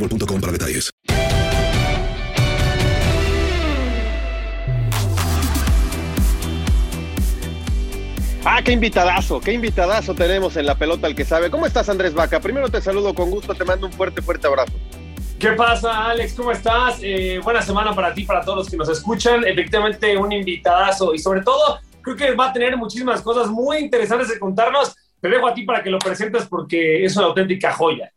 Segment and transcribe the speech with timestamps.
[0.00, 0.90] boostmobile.com para detalles.
[8.42, 11.50] Ah, qué invitadazo, qué invitadazo tenemos en la pelota al que sabe.
[11.50, 12.40] ¿Cómo estás, Andrés Vaca?
[12.40, 14.72] Primero te saludo con gusto, te mando un fuerte, fuerte abrazo.
[15.38, 16.34] ¿Qué pasa, Alex?
[16.34, 16.98] ¿Cómo estás?
[17.02, 19.44] Eh, buena semana para ti, para todos los que nos escuchan.
[19.46, 24.28] Efectivamente, un invitadazo y sobre todo, creo que va a tener muchísimas cosas muy interesantes
[24.28, 24.94] de contarnos.
[25.20, 28.10] Te dejo a ti para que lo presentes porque es una auténtica joya.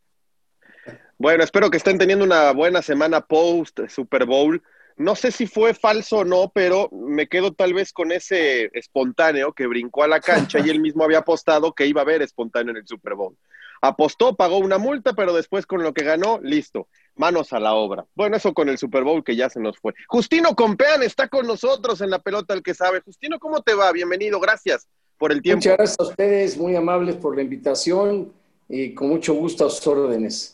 [1.17, 4.61] Bueno, espero que estén teniendo una buena semana post Super Bowl.
[4.97, 9.53] No sé si fue falso o no, pero me quedo tal vez con ese espontáneo
[9.53, 12.71] que brincó a la cancha y él mismo había apostado que iba a haber espontáneo
[12.71, 13.35] en el Super Bowl.
[13.81, 18.05] Apostó, pagó una multa, pero después con lo que ganó, listo, manos a la obra.
[18.15, 19.93] Bueno, eso con el Super Bowl que ya se nos fue.
[20.07, 23.01] Justino Compean está con nosotros en la pelota, el que sabe.
[23.01, 23.91] Justino, ¿cómo te va?
[23.91, 24.87] Bienvenido, gracias
[25.17, 25.57] por el tiempo.
[25.57, 28.31] Muchas gracias a ustedes, muy amables por la invitación
[28.69, 30.52] y con mucho gusto a sus órdenes.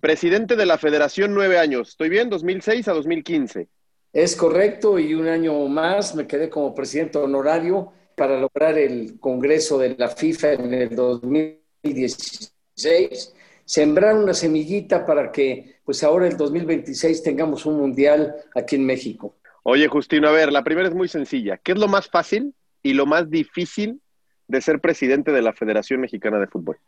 [0.00, 1.90] Presidente de la Federación, nueve años.
[1.90, 2.28] ¿Estoy bien?
[2.30, 3.68] ¿2006 a 2015?
[4.12, 9.78] Es correcto y un año más me quedé como presidente honorario para lograr el Congreso
[9.78, 13.34] de la FIFA en el 2016.
[13.64, 19.36] Sembrar una semillita para que pues ahora el 2026 tengamos un mundial aquí en México.
[19.64, 21.58] Oye, Justino, a ver, la primera es muy sencilla.
[21.58, 24.00] ¿Qué es lo más fácil y lo más difícil
[24.48, 26.78] de ser presidente de la Federación Mexicana de Fútbol?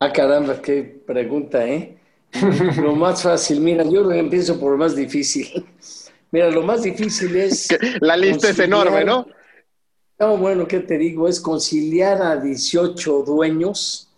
[0.00, 1.96] Ah, caramba, qué pregunta, ¿eh?
[2.82, 5.64] Lo más fácil, mira, yo empiezo por lo más difícil.
[6.30, 7.68] Mira, lo más difícil es...
[8.00, 9.26] La lista es enorme, ¿no?
[10.18, 11.28] No, bueno, ¿qué te digo?
[11.28, 14.08] Es conciliar a 18 dueños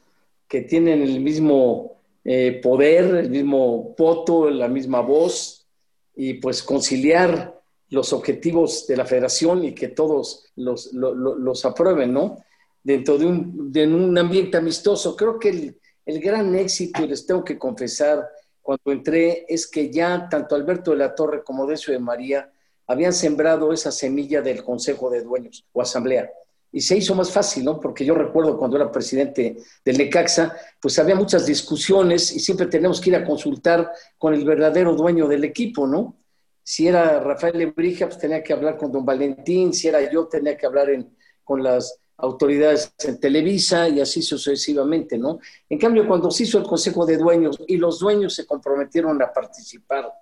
[0.47, 5.67] que tienen el mismo eh, poder, el mismo voto, la misma voz,
[6.15, 7.61] y pues conciliar
[7.91, 12.39] los objetivos de la federación y que todos los, lo- lo- los aprueben, ¿no?
[12.83, 15.17] Dentro de un, de un ambiente amistoso.
[15.17, 18.29] Creo que el, el gran éxito, les tengo que confesar,
[18.61, 22.51] cuando entré, es que ya tanto Alberto de la Torre como Decio de María
[22.87, 26.31] habían sembrado esa semilla del Consejo de Dueños o Asamblea.
[26.73, 27.79] Y se hizo más fácil, ¿no?
[27.79, 33.01] Porque yo recuerdo cuando era presidente del Necaxa, pues había muchas discusiones y siempre tenemos
[33.01, 36.17] que ir a consultar con el verdadero dueño del equipo, ¿no?
[36.63, 40.57] Si era Rafael Lebrija, pues tenía que hablar con don Valentín, si era yo, tenía
[40.57, 40.89] que hablar
[41.45, 45.39] con las autoridades en Televisa y así sucesivamente, ¿no?
[45.69, 49.33] En cambio, cuando se hizo el Consejo de Dueños y los dueños se comprometieron a
[49.33, 50.13] participar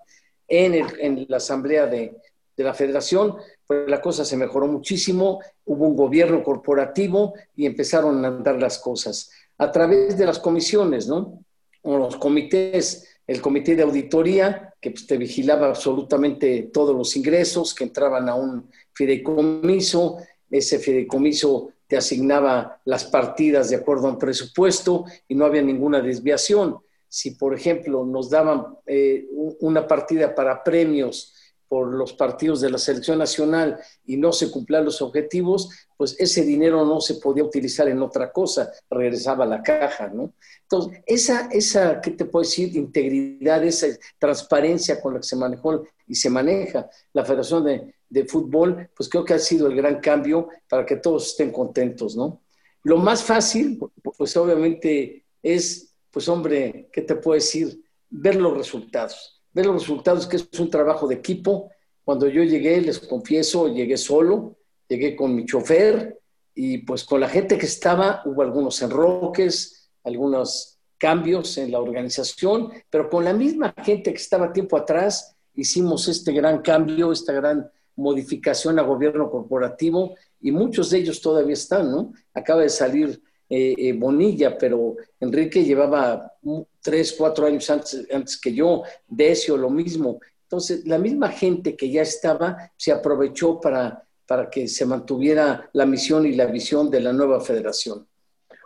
[0.49, 2.17] en, el- en la asamblea de,
[2.57, 3.37] de la federación,
[3.67, 8.79] pues la cosa se mejoró muchísimo, hubo un gobierno corporativo y empezaron a andar las
[8.79, 11.45] cosas a través de las comisiones, ¿no?
[11.83, 17.75] O los comités, el comité de auditoría, que pues, te vigilaba absolutamente todos los ingresos
[17.75, 20.19] que entraban a un fideicomiso,
[20.51, 26.01] ese fideicomiso te asignaba las partidas de acuerdo a un presupuesto y no había ninguna
[26.01, 26.79] desviación.
[27.07, 29.27] si por ejemplo nos daban eh,
[29.61, 31.35] una partida para premios
[31.69, 35.69] por los partidos de la selección nacional y no se cumplían los objetivos,
[35.99, 40.33] pues ese dinero no se podía utilizar en otra cosa, regresaba a la caja, ¿no?
[40.63, 42.75] Entonces, esa, esa ¿qué te puedo decir?
[42.75, 48.25] Integridad, esa transparencia con la que se manejó y se maneja la Federación de, de
[48.27, 52.43] Fútbol, pues creo que ha sido el gran cambio para que todos estén contentos, ¿no?
[52.85, 53.79] Lo más fácil,
[54.17, 57.83] pues obviamente es, pues hombre, ¿qué te puedo decir?
[58.11, 61.71] Ver los resultados ver los resultados, que es un trabajo de equipo.
[62.05, 64.57] Cuando yo llegué, les confieso, llegué solo,
[64.89, 66.19] llegué con mi chofer
[66.55, 72.71] y pues con la gente que estaba, hubo algunos enroques, algunos cambios en la organización,
[72.91, 77.71] pero con la misma gente que estaba tiempo atrás, hicimos este gran cambio, esta gran
[77.97, 82.13] modificación a gobierno corporativo y muchos de ellos todavía están, ¿no?
[82.35, 86.33] Acaba de salir eh, eh, Bonilla, pero Enrique llevaba
[86.81, 90.21] tres, cuatro años antes, antes que yo, Decio lo mismo.
[90.45, 95.87] Entonces, la misma gente que ya estaba se aprovechó para, para que se mantuviera la
[95.87, 98.07] misión y la visión de la nueva federación.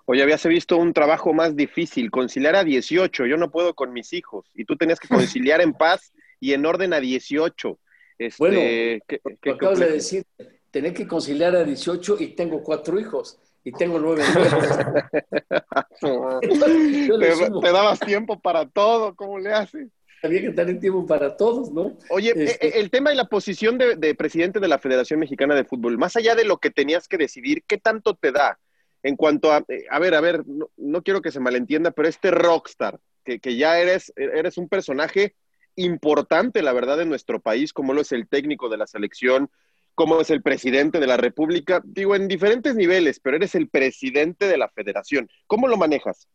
[0.05, 4.13] Oye, habías visto un trabajo más difícil, conciliar a 18, yo no puedo con mis
[4.13, 7.79] hijos, y tú tenías que conciliar en paz y en orden a 18.
[8.19, 8.59] Este, bueno,
[9.07, 10.25] ¿qué, acabas de decir,
[10.71, 14.23] tener que conciliar a 18 y tengo cuatro hijos y tengo nueve
[17.61, 19.89] te, dabas tiempo para todo, ¿cómo le haces?
[20.23, 21.99] Había que tener tiempo para todos, ¿no?
[22.09, 25.55] Oye, e, este e, el tema y la posición de, presidente de la Federación Mexicana
[25.55, 28.59] de Fútbol, más allá de lo que tenías que decidir, ¿qué tanto te da
[29.03, 30.43] en cuanto a, eh, a ver, a ver,
[30.77, 35.35] no, quiero que se malentienda, pero este rockstar, que, que ya eres, eres un personaje
[35.77, 39.51] importante, la verdad, en nuestro país, como lo es el técnico de la selección,
[39.95, 44.47] como es el presidente de la República, digo, en diferentes niveles, pero eres el presidente
[44.47, 45.29] de la federación.
[45.47, 46.29] ¿Cómo lo manejas?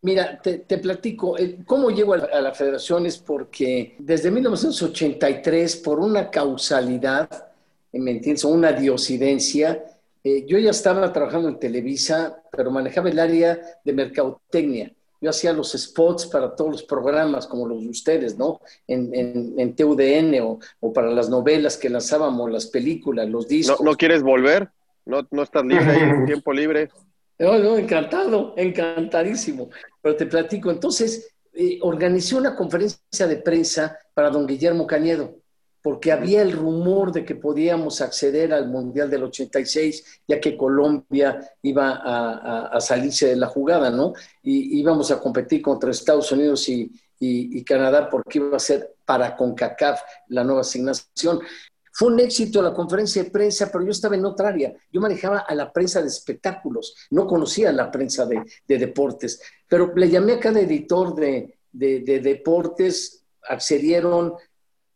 [0.00, 1.36] Mira, te, platico,
[1.66, 7.28] cómo llego a la, federación es porque desde 1983, por una causalidad,
[7.92, 8.44] eh, ¿me entiendes?
[8.44, 9.84] Una diosidencia,
[10.22, 15.52] eh, yo ya estaba trabajando en Televisa, pero manejaba el área de mercadotecnia yo hacía
[15.52, 18.60] los spots para todos los programas como los de ustedes, ¿no?
[18.86, 19.10] En,
[19.58, 23.80] en, TUDN o, o, para las novelas que lanzábamos, las películas, los discos.
[23.80, 24.68] ¿No, quieres volver?
[25.04, 26.90] ¿No, no estás libre ahí, tiempo libre?
[27.38, 29.70] No, no, encantado, encantadísimo.
[30.00, 35.34] Pero te platico, entonces eh, organizé una conferencia de prensa para don Guillermo Cañedo
[35.88, 41.40] porque había el rumor de que podíamos acceder al Mundial del 86, ya que Colombia
[41.62, 44.12] iba a, salirse de la jugada, ¿no?
[44.42, 50.02] Y íbamos a competir contra Estados Unidos y, Canadá porque iba a ser para CONCACAF
[50.28, 51.40] la nueva asignación.
[51.90, 54.74] Fue un éxito la conferencia de prensa, pero yo estaba en otra área.
[54.92, 60.10] Yo manejaba a la prensa de espectáculos, no conocía la prensa de, deportes, pero le
[60.10, 64.34] llamé a cada editor de, de deportes, accedieron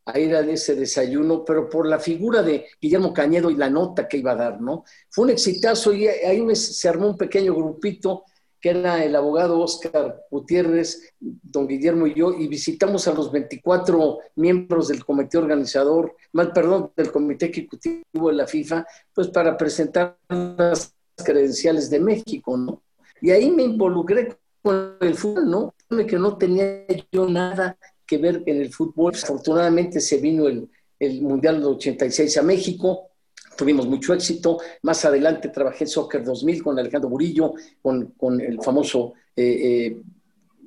[0.05, 4.09] a ir a ese desayuno, pero por la figura de Guillermo Cañedo y la nota
[4.09, 4.85] que iba a dar, ¿no?
[5.09, 8.25] Fue un exitazo y ahí se armó un pequeño grupito
[8.63, 14.19] que era el abogado Oscar Gutiérrez, don Guillermo y yo, y visitamos a los 24
[14.37, 20.17] miembros del comité organizador, más perdón, del comité ejecutivo de la FIFA, pues para presentar
[20.29, 22.83] las credenciales de México, ¿no?
[23.21, 25.75] Y ahí me involucré con el fútbol, ¿no?
[26.07, 27.77] Que no tenía yo nada
[28.13, 29.15] que ver en el fútbol.
[29.15, 33.09] Afortunadamente se vino el, el Mundial del 86 a México,
[33.57, 34.59] tuvimos mucho éxito.
[34.83, 39.97] Más adelante trabajé en Soccer 2000 con Alejandro Murillo, con, con el famoso eh, eh,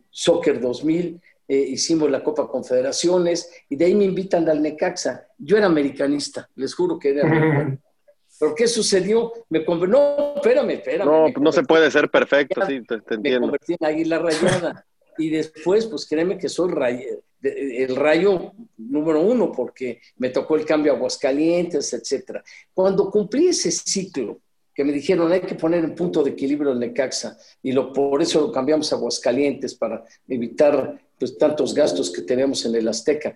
[0.09, 1.21] Soccer 2000.
[1.47, 5.27] Eh, hicimos la Copa Confederaciones y de ahí me invitan al Necaxa.
[5.37, 7.85] Yo era americanista, les juro que era americanista.
[8.39, 9.31] ¿Pero qué sucedió?
[9.49, 11.05] Me no, espérame, espérame.
[11.05, 13.21] No, no se puede ser perfecto, sí, te, entiendo.
[13.21, 14.85] Me convertí en águila rayada.
[15.17, 16.73] y después, pues créeme que soy
[17.41, 22.43] el rayo número uno, porque me tocó el cambio a Aguascalientes, etcétera.
[22.73, 24.39] Cuando cumplí ese ciclo,
[24.73, 28.21] que me dijeron hay que poner en punto de equilibrio el Necaxa, y lo, por
[28.21, 33.33] eso lo cambiamos a Aguascalientes, para evitar pues, tantos gastos que tenemos en el Azteca.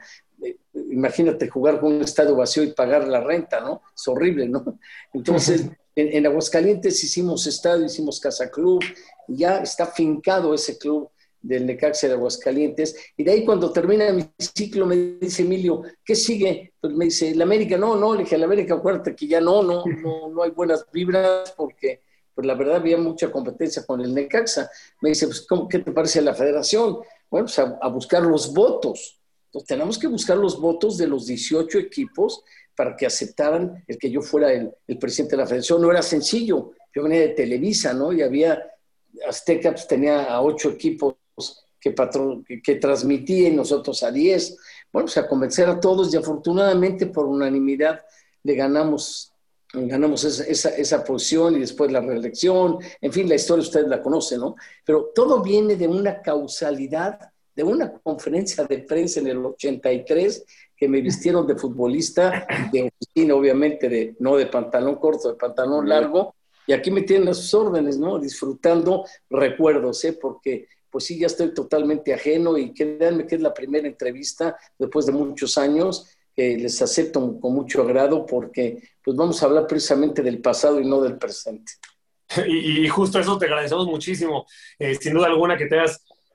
[0.74, 3.84] Imagínate jugar con un estadio vacío y pagar la renta, ¿no?
[3.96, 4.80] Es horrible, ¿no?
[5.14, 5.66] Entonces,
[5.96, 8.84] en, en Aguascalientes hicimos estadio, hicimos casa club,
[9.28, 11.10] ya está fincado ese club
[11.42, 12.96] del Necaxa de Aguascalientes.
[13.18, 16.74] Y de ahí cuando termina mi ciclo me dice Emilio, ¿qué sigue?
[16.80, 19.64] Pues me dice, la América, no, no, le dije, la América, acuérdate que ya no,
[19.64, 22.02] no, no, no hay buenas vibras porque
[22.40, 24.70] pues la verdad había mucha competencia con el Necaxa.
[25.02, 27.00] Me dice, pues, ¿cómo, ¿qué te parece la federación?
[27.30, 29.20] Bueno, pues a, buscar los votos.
[29.48, 32.44] Entonces tenemos que buscar los votos de los 18 equipos
[32.76, 35.82] para que aceptaran el que yo fuera el, presidente de la federación.
[35.82, 36.72] No era sencillo.
[36.96, 38.14] Yo venía de Televisa, ¿no?
[38.14, 38.64] Y había
[39.28, 41.16] Azteca pues, tenía a ocho equipos
[41.80, 44.58] que, patrón, que, que transmitía y nosotros a 10.
[44.92, 48.02] Bueno, o sea, convencer a todos y afortunadamente por unanimidad
[48.44, 49.32] le ganamos,
[49.74, 52.78] ganamos esa, esa, esa posición y después la reelección.
[53.02, 54.56] En fin, la historia ustedes la conocen, ¿no?
[54.86, 57.20] Pero todo viene de una causalidad,
[57.56, 63.36] de una conferencia de prensa en el 83 que me vistieron de futbolista, de oficina,
[63.36, 67.98] obviamente, de, no de pantalón corto, de pantalón largo, y aquí me tienen sus órdenes,
[67.98, 68.18] ¿no?
[68.18, 70.14] Disfrutando recuerdos, ¿eh?
[70.14, 75.06] Porque pues sí, ya estoy totalmente ajeno y créanme que es la primera entrevista después
[75.06, 80.22] de muchos años que les acepto con mucho agrado porque pues vamos a hablar precisamente
[80.22, 81.74] del pasado y no del presente.
[82.48, 84.46] Y, y justo eso te agradecemos muchísimo,
[84.78, 85.78] eh, sin duda alguna que te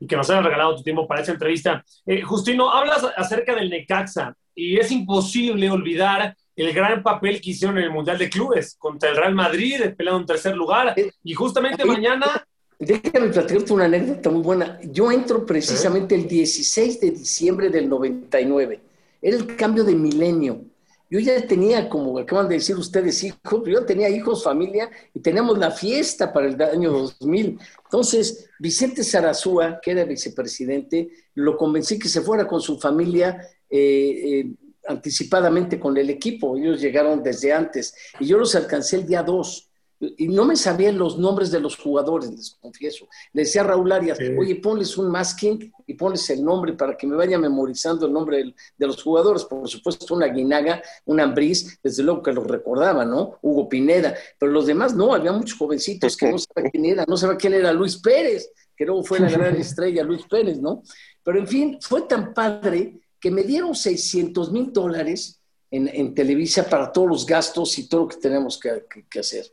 [0.01, 1.85] y que nos hayas regalado tu tiempo para esta entrevista.
[2.05, 7.79] Eh, Justino, hablas acerca del Necaxa y es imposible olvidar el gran papel que hicieron
[7.79, 10.95] en el Mundial de Clubes contra el Real Madrid, peleando en tercer lugar.
[11.23, 12.47] Y justamente mañana
[12.85, 14.79] Déjame platicarte una anécdota muy buena.
[14.83, 18.81] Yo entro precisamente el 16 de diciembre del 99.
[19.23, 20.61] Era el cambio de milenio.
[21.09, 25.59] Yo ya tenía, como acaban de decir ustedes, hijos, yo tenía hijos, familia, y teníamos
[25.59, 27.59] la fiesta para el año 2000.
[27.85, 33.39] Entonces, Vicente Sarazúa, que era vicepresidente, lo convencí que se fuera con su familia
[33.71, 34.47] eh, eh,
[34.89, 36.57] anticipadamente con el equipo.
[36.57, 39.71] Ellos llegaron desde antes, y yo los alcancé el día 2
[40.17, 43.09] y no me sabían los nombres de los jugadores, les confieso.
[43.33, 44.35] Le decía a Raúl Arias, sí.
[44.39, 48.39] oye, ponles un masking y ponles el nombre para que me vaya memorizando el nombre
[48.39, 49.45] de, de los jugadores.
[49.45, 53.39] Por supuesto, una Guinaga, un Ambriz, desde luego que los recordaba, ¿no?
[53.43, 57.17] Hugo Pineda, pero los demás no, había muchos jovencitos que no sabían quién era, no
[57.17, 60.83] sabía quién era Luis Pérez, que luego fue la gran estrella Luis Pérez, ¿no?
[61.23, 66.69] Pero en fin, fue tan padre que me dieron 600 mil dólares en, en, Televisa
[66.69, 69.47] para todos los gastos y todo lo que tenemos que, que, que hacer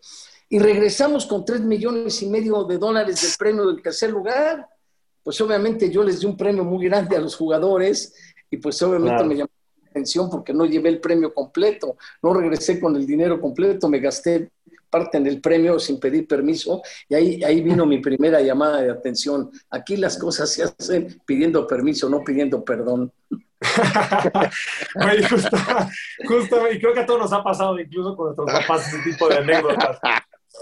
[0.51, 4.67] y regresamos con tres millones y medio de dólares del premio del tercer lugar.
[5.24, 8.13] Pues obviamente yo les di un premio muy grande a los jugadores
[8.50, 9.29] y pues obviamente claro.
[9.29, 9.50] me llamó
[9.81, 14.00] la atención porque no llevé el premio completo, no regresé con el dinero completo, me
[14.00, 14.51] gasté
[14.89, 18.91] parte en el premio sin pedir permiso y ahí, ahí vino mi primera llamada de
[18.91, 19.50] atención.
[19.70, 23.10] Aquí las cosas se hacen pidiendo permiso, no pidiendo perdón.
[25.01, 25.58] Oye, justo,
[26.27, 29.29] justo, y creo que a todos nos ha pasado, incluso con nuestros papás, ese tipo
[29.29, 29.98] de anécdotas.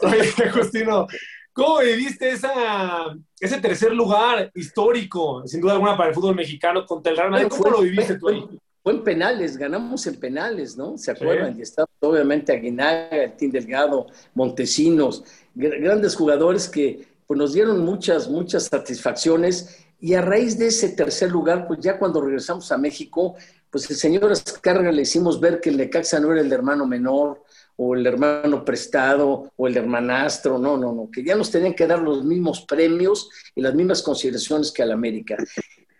[0.01, 1.07] Oye, Justino,
[1.53, 7.11] ¿cómo viviste esa, ese tercer lugar histórico, sin duda alguna, para el fútbol mexicano contra
[7.11, 7.47] el Real Madrid?
[7.49, 8.45] ¿Cómo fue, lo viviste tú ahí?
[8.81, 10.97] Fue en penales, ganamos en penales, ¿no?
[10.97, 11.53] ¿Se acuerdan?
[11.53, 11.59] Sí.
[11.59, 18.29] Y estaba obviamente Aguinaga, el Team Delgado, Montesinos, grandes jugadores que pues, nos dieron muchas,
[18.29, 19.85] muchas satisfacciones.
[19.99, 23.35] Y a raíz de ese tercer lugar, pues ya cuando regresamos a México,
[23.69, 27.43] pues el señor Azcárraga le hicimos ver que el Necaxa no era el hermano menor,
[27.81, 31.87] o el hermano prestado o el hermanastro, no, no, no, que ya nos tenían que
[31.87, 35.37] dar los mismos premios y las mismas consideraciones que al América.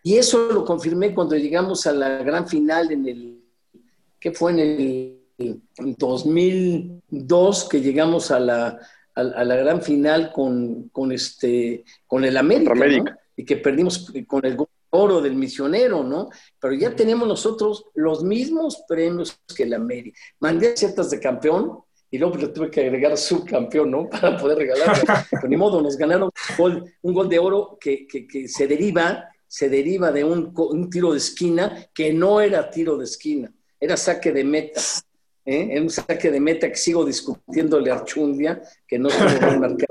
[0.03, 3.43] Y eso lo confirmé cuando llegamos a la gran final en el,
[4.19, 4.51] ¿qué fue?
[4.51, 8.79] En el en 2002, que llegamos a la,
[9.15, 13.11] a, a la gran final con, con, este, con el América, América.
[13.11, 13.17] ¿no?
[13.37, 14.57] y que perdimos con el
[14.91, 16.29] oro del misionero, ¿no?
[16.59, 20.19] Pero ya tenemos nosotros los mismos premios que el América.
[20.39, 21.79] Mandé ciertas de campeón
[22.11, 24.09] y luego le tuve que agregar subcampeón, ¿no?
[24.09, 25.03] Para poder regalarlo.
[25.29, 28.67] Pero ni modo, nos ganaron un gol, un gol de oro que, que, que, se
[28.67, 33.53] deriva, se deriva de un, un, tiro de esquina que no era tiro de esquina,
[33.79, 34.81] era saque de meta.
[35.45, 35.69] ¿eh?
[35.71, 39.89] Era un saque de meta que sigo discutiéndole a Archundia, que no se puede marcar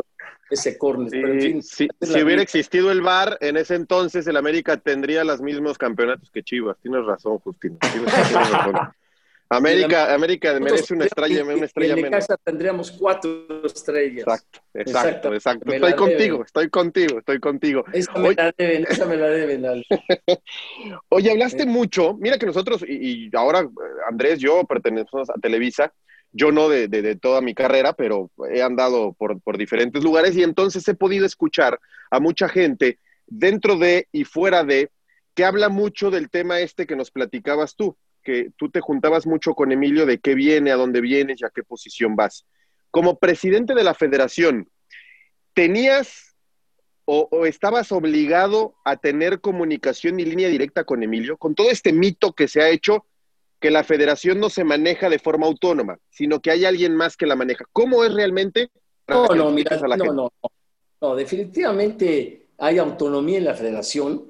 [0.51, 1.11] ese córner.
[1.11, 5.25] Sí, en fin, si, si hubiera existido el VAR, en ese entonces el América tendría
[5.25, 6.77] los mismos campeonatos que Chivas.
[6.83, 7.77] Tienes razón, Justino.
[7.81, 8.75] Tienes, tienes razón.
[9.51, 12.11] América, América merece una estrella, una estrella en menos.
[12.11, 14.27] casa tendríamos cuatro estrellas.
[14.27, 15.73] Exacto, exacto, exacto.
[15.73, 17.85] Estoy contigo, estoy contigo, estoy contigo.
[17.93, 19.87] Esa me Oye, la deben, esa me la deben, Ale.
[21.09, 23.67] Oye, hablaste mucho, mira que nosotros, y, y, ahora
[24.07, 25.95] Andrés, yo pertenecemos a Televisa,
[26.33, 30.43] yo no de, de, toda mi carrera, pero he andado por, por, diferentes lugares y
[30.43, 31.81] entonces he podido escuchar
[32.11, 34.91] a mucha gente dentro de y fuera de
[35.35, 39.55] que habla mucho del tema este que nos platicabas tú, que tú te juntabas mucho
[39.55, 42.45] con Emilio de qué viene, a dónde vienes y a qué posición vas.
[42.91, 44.69] Como presidente de la federación,
[45.55, 46.37] ¿tenías
[47.11, 51.39] o estabas obligado a tener comunicación y línea directa con Emilio?
[51.39, 53.07] Con todo este mito que se ha hecho
[53.61, 57.27] que la federación no se maneja de forma autónoma, sino que hay alguien más que
[57.27, 57.65] la maneja.
[57.73, 58.71] ¿Cómo es realmente?
[59.07, 60.33] No, no, mira, no, no,
[61.01, 64.25] no, definitivamente hay autonomía en la federación,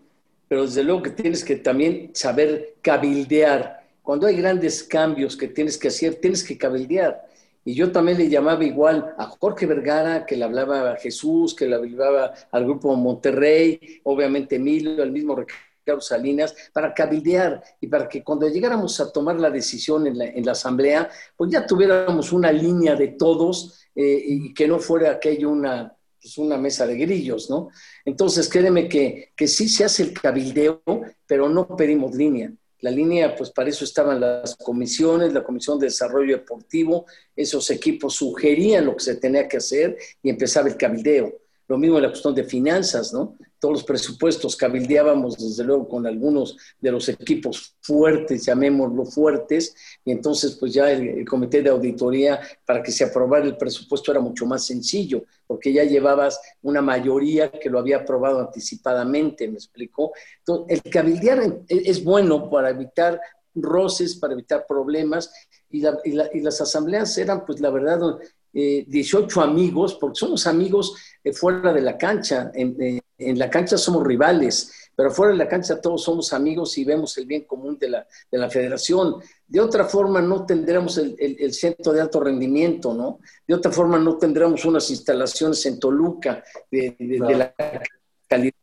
[0.46, 3.86] pero desde luego que tienes que también saber cabildear.
[4.02, 7.26] Cuando hay grandes cambios que tienes que hacer, tienes que cabildear.
[7.64, 11.66] Y yo también le llamaba igual a Jorge Vergara, que le hablaba a Jesús, que
[11.66, 15.67] le hablaba al grupo Monterrey, obviamente Emilio, al mismo Ricardo
[16.00, 21.08] Salinas, para cabildear y para que cuando llegáramos a tomar la decisión en la, asamblea,
[21.36, 26.38] pues ya tuviéramos una línea de todos eh, y que no fuera aquello una, pues
[26.38, 27.70] una mesa de grillos, ¿no?
[28.04, 30.82] Entonces, créeme que, que sí se hace el cabildeo,
[31.26, 32.52] pero no pedimos línea.
[32.80, 38.14] La línea, pues para eso estaban las comisiones, la Comisión de Desarrollo Deportivo, esos equipos
[38.14, 41.38] sugerían lo que se tenía que hacer y empezaba el cabildeo.
[41.66, 43.36] Lo mismo en la cuestión de finanzas, ¿no?
[43.58, 49.74] Todos los presupuestos cabildeábamos, desde luego, con algunos de los equipos fuertes, llamémoslo fuertes,
[50.04, 54.12] y entonces, pues ya el, el comité de auditoría, para que se aprobara el presupuesto,
[54.12, 59.54] era mucho más sencillo, porque ya llevabas una mayoría que lo había aprobado anticipadamente, ¿me
[59.54, 60.12] explicó?
[60.38, 63.20] Entonces, el cabildear es bueno para evitar
[63.54, 65.32] roces, para evitar problemas,
[65.70, 68.00] y, la, y, la, y las asambleas eran, pues la verdad,
[68.52, 72.50] eh, 18 amigos, porque somos amigos eh, fuera de la cancha.
[72.54, 76.78] En, eh, en, la cancha somos rivales, pero fuera de la cancha todos somos amigos
[76.78, 79.16] y vemos el bien común de la, de la federación.
[79.46, 83.20] De otra forma no tendremos el, el, el, centro de alto rendimiento, ¿no?
[83.46, 87.32] De otra forma no tendremos unas instalaciones en Toluca de, de, claro.
[87.32, 87.54] de la
[88.26, 88.54] calidad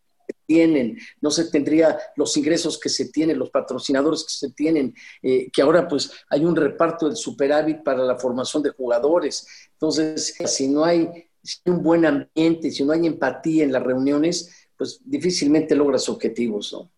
[0.45, 5.49] tienen, no se tendría los ingresos que se tienen, los patrocinadores que se tienen, eh,
[5.51, 9.47] que ahora pues hay un reparto del superávit para la formación de jugadores.
[9.73, 13.83] Entonces, si no hay, si hay un buen ambiente, si no hay empatía en las
[13.83, 16.91] reuniones, pues difícilmente logras objetivos, ¿no?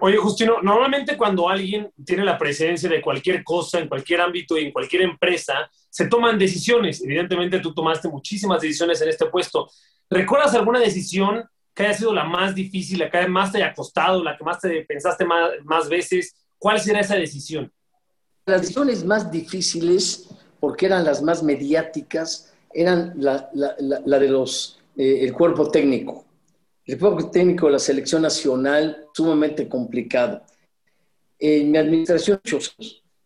[0.00, 4.64] Oye, Justino, normalmente cuando alguien tiene la presencia de cualquier cosa, en cualquier ámbito y
[4.64, 7.02] en cualquier empresa, se toman decisiones.
[7.02, 9.70] Evidentemente tú tomaste muchísimas decisiones en este puesto.
[10.10, 14.22] ¿Recuerdas alguna decisión que haya sido la más difícil, la que más te haya costado,
[14.22, 16.34] la que más te pensaste más, más veces?
[16.58, 17.72] ¿Cuál será esa decisión?
[18.46, 20.28] Las decisiones más difíciles,
[20.60, 25.70] porque eran las más mediáticas, eran la, la, la, la de los, eh, el cuerpo
[25.70, 26.24] técnico.
[26.84, 30.42] El cuerpo técnico de la selección nacional, sumamente complicado.
[31.38, 32.40] En mi administración,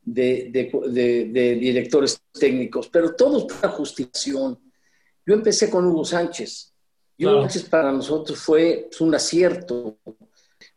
[0.02, 4.58] de, de, de, de directores técnicos, pero todos para justificación.
[5.26, 6.73] Yo empecé con Hugo Sánchez,
[7.19, 7.39] y claro.
[7.39, 9.99] entonces para nosotros fue un acierto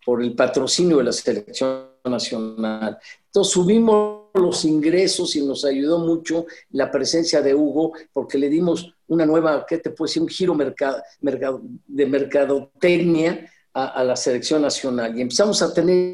[0.06, 2.98] por el patrocinio de la selección nacional.
[3.28, 8.94] Entonces subimos los ingresos y nos ayudó mucho la presencia de Hugo porque le dimos
[9.08, 10.22] una nueva, ¿qué te puedo decir?
[10.22, 16.14] Un giro mercado, mercado, de mercadotecnia a, la selección nacional y empezamos a tener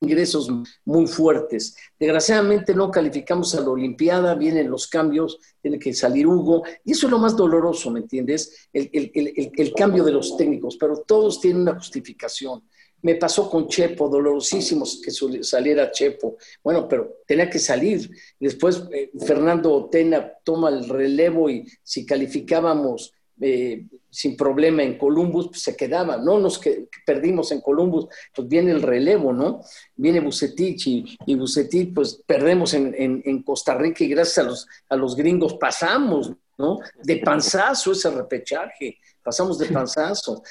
[0.00, 0.50] ingresos
[0.84, 1.76] muy fuertes.
[1.98, 7.06] Desgraciadamente no calificamos a la Olimpiada, vienen los cambios, tiene que salir Hugo, y eso
[7.06, 8.68] es lo más doloroso, ¿me entiendes?
[8.72, 12.62] El, el, el, el cambio de los técnicos, pero todos tienen una justificación.
[13.02, 15.10] Me pasó con Chepo, dolorosísimo que
[15.44, 16.36] saliera Chepo.
[16.62, 18.10] Bueno, pero tenía que salir.
[18.38, 25.48] Después eh, Fernando Tena toma el relevo y si calificábamos eh, sin problema en Columbus,
[25.48, 29.60] pues se quedaba, no nos que, perdimos en Columbus, pues viene el relevo, ¿no?
[29.94, 34.48] Viene Bucetich y, y Bucetich, pues perdemos en, en, en, Costa Rica y gracias a
[34.48, 36.78] los, a los gringos pasamos, ¿no?
[37.04, 40.42] De panzazo ese repechaje, pasamos de panzazo.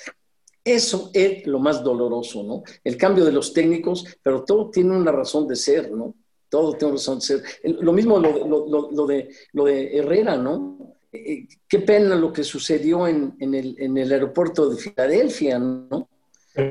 [0.68, 2.64] Eso es lo más doloroso, ¿no?
[2.84, 6.14] El cambio de los técnicos, pero todo tiene una razón de ser, ¿no?
[6.50, 7.44] Todo tiene una razón de ser.
[7.64, 10.98] Lo mismo lo, lo, lo, lo de, lo de Herrera, ¿no?
[11.14, 16.10] Eh, qué pena lo que sucedió en, en, el, en, el, aeropuerto de Filadelfia, ¿no?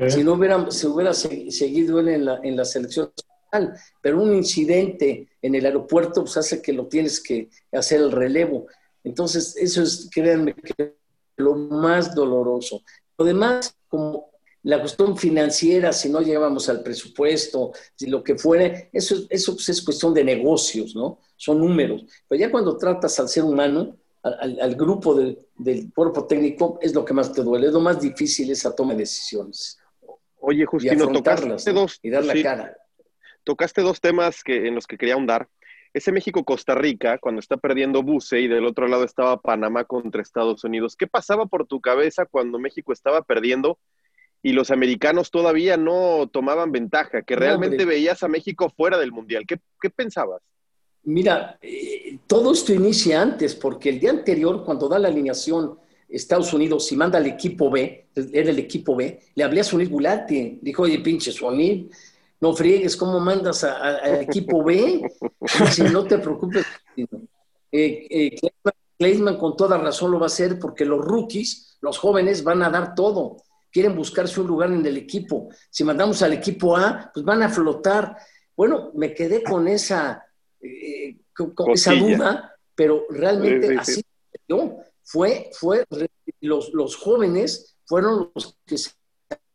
[0.09, 3.11] Si no hubiera, se hubiera seguido él en la, en la selección
[3.51, 8.11] nacional, pero un incidente en el aeropuerto pues, hace que lo tienes que hacer el
[8.11, 8.67] relevo.
[9.03, 10.97] Entonces, eso es, créanme, que
[11.37, 12.83] lo más doloroso.
[13.17, 14.31] Lo demás, como
[14.63, 19.69] la cuestión financiera, si no llegamos al presupuesto, si lo que fuere, eso, eso pues,
[19.69, 21.19] es cuestión de negocios, ¿no?
[21.35, 22.03] Son números.
[22.27, 26.93] Pero ya cuando tratas al ser humano, al, al grupo del, del, cuerpo técnico es
[26.93, 29.79] lo que más te duele, es lo más difícil esa toma de decisiones.
[30.39, 32.77] Oye, Justino, tocaste dos, y dar la sí, cara.
[33.43, 35.47] Tocaste dos temas que, en los que quería ahondar.
[35.97, 40.63] Ese México-Costa Rica, cuando está perdiendo Buse y del otro lado estaba Panamá contra Estados
[40.63, 43.79] Unidos, ¿qué pasaba por tu cabeza cuando México estaba perdiendo
[44.43, 47.23] y los americanos todavía no tomaban ventaja?
[47.23, 49.45] Que realmente veías a México fuera del Mundial.
[49.47, 50.43] ¿Qué, qué pensabas?
[51.01, 56.53] Mira, eh, todo esto inicia antes, porque el día anterior, cuando da la alineación Estados
[56.53, 60.59] Unidos y manda al equipo B, era el equipo B, le hablé a Sonil Gulati,
[60.61, 61.89] dijo, oye, pinche Sonil,
[62.39, 65.01] no friegues, ¿cómo mandas al equipo B?
[65.71, 66.65] si no te preocupes.
[66.95, 68.39] Eh, eh,
[68.97, 72.69] Kleisman con toda razón lo va a hacer porque los rookies, los jóvenes, van a
[72.69, 73.37] dar todo.
[73.71, 75.49] Quieren buscarse un lugar en el equipo.
[75.69, 78.17] Si mandamos al equipo A, pues van a flotar.
[78.55, 80.25] Bueno, me quedé con esa
[80.61, 84.05] eh, con, con esa duda pero realmente así
[85.03, 85.83] fue, fue,
[86.41, 88.75] los, los jóvenes fueron los que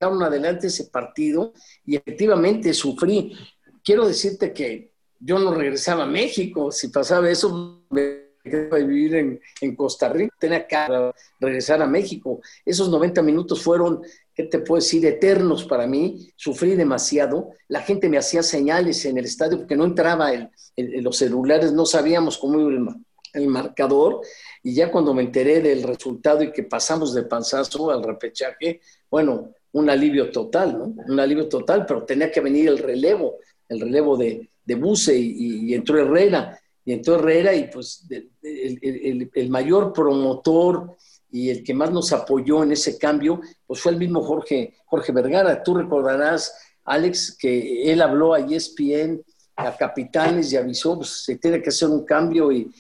[0.03, 1.53] sacaron adelante ese partido
[1.87, 3.37] y efectivamente sufrí.
[3.85, 9.41] Quiero decirte que yo no regresaba a México, si pasaba eso me quedaba vivir en,
[9.61, 12.41] en, Costa Rica, tenía que regresar a México.
[12.65, 14.03] Esos 90 minutos fueron,
[14.35, 16.33] ¿qué te puedo decir?, eternos para mí.
[16.35, 17.51] Sufrí demasiado.
[17.69, 21.87] La gente me hacía señales en el estadio porque no entraba el, los celulares, no
[21.87, 22.89] sabíamos cómo iba el,
[23.35, 24.23] el marcador.
[24.65, 29.55] Y ya cuando me enteré del resultado y que pasamos de panzazo al repechaje, bueno,
[29.73, 30.95] un alivio total, ¿no?
[31.07, 35.75] Un alivio total, pero tenía que venir el relevo, el relevo de, de Buse y,
[35.75, 36.59] entró Herrera.
[36.85, 38.07] Y entró Herrera y pues
[38.43, 40.97] el, el, mayor promotor
[41.31, 45.13] y el que más nos apoyó en ese cambio, pues fue el mismo Jorge, Jorge
[45.13, 45.63] Vergara.
[45.63, 46.55] Tú recordarás,
[46.85, 49.23] Alex, que él habló a ESPN,
[49.57, 52.71] a capitanes y avisó, pues se tiene que hacer un cambio y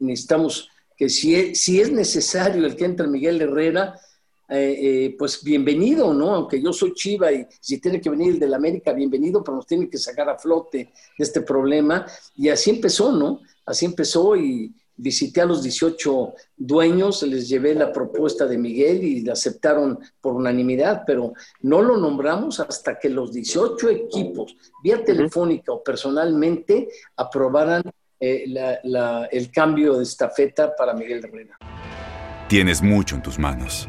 [0.00, 3.98] necesitamos que si es, si es necesario el que entre Miguel Herrera,
[4.52, 6.34] eh, eh, pues bienvenido, ¿no?
[6.34, 9.66] Aunque yo soy Chiva y si tiene que venir el del América, bienvenido, pero nos
[9.66, 12.06] tiene que sacar a flote de este problema.
[12.36, 13.40] Y así empezó, ¿no?
[13.64, 19.22] Así empezó y visité a los 18 dueños, les llevé la propuesta de Miguel y
[19.22, 25.72] la aceptaron por unanimidad, pero no lo nombramos hasta que los 18 equipos, vía telefónica
[25.72, 27.82] o personalmente, aprobaran
[28.20, 28.44] eh,
[29.30, 31.58] el cambio de estafeta para Miguel Herrera.
[32.48, 33.88] Tienes mucho en tus manos,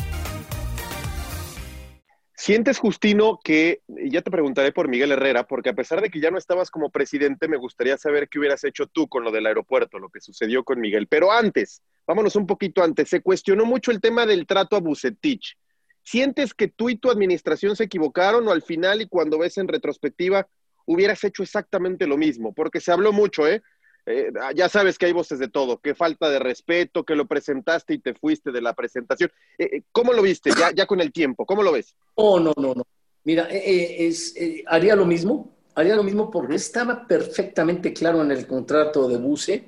[2.41, 6.31] ¿Sientes, Justino, que, ya te preguntaré por Miguel Herrera, porque a pesar de que ya
[6.31, 9.99] no estabas como presidente, me gustaría saber qué hubieras hecho tú con lo del aeropuerto,
[9.99, 11.05] lo que sucedió con Miguel.
[11.05, 15.55] Pero antes, vámonos un poquito antes, se cuestionó mucho el tema del trato a Bucetich.
[16.01, 19.67] ¿Sientes que tú y tu administración se equivocaron o al final y cuando ves en
[19.67, 20.47] retrospectiva
[20.87, 22.55] hubieras hecho exactamente lo mismo?
[22.55, 23.61] Porque se habló mucho, ¿eh?
[24.05, 27.93] Eh, ya sabes que hay voces de todo, que falta de respeto, que lo presentaste
[27.93, 29.31] y te fuiste de la presentación.
[29.57, 31.45] Eh, eh, ¿Cómo lo viste ya, ya con el tiempo?
[31.45, 31.95] ¿Cómo lo ves?
[32.15, 32.83] Oh, no, no, no.
[33.23, 34.33] Mira, es,
[34.65, 39.65] haría lo mismo, haría lo mismo porque estaba perfectamente claro en el contrato de Buse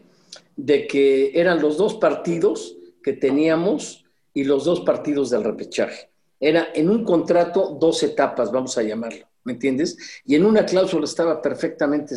[0.56, 6.10] de que eran los dos partidos que teníamos y los dos partidos del repechaje.
[6.40, 9.98] Era en un contrato dos etapas, vamos a llamarlo, ¿me entiendes?
[10.26, 12.16] Y en una cláusula estaba perfectamente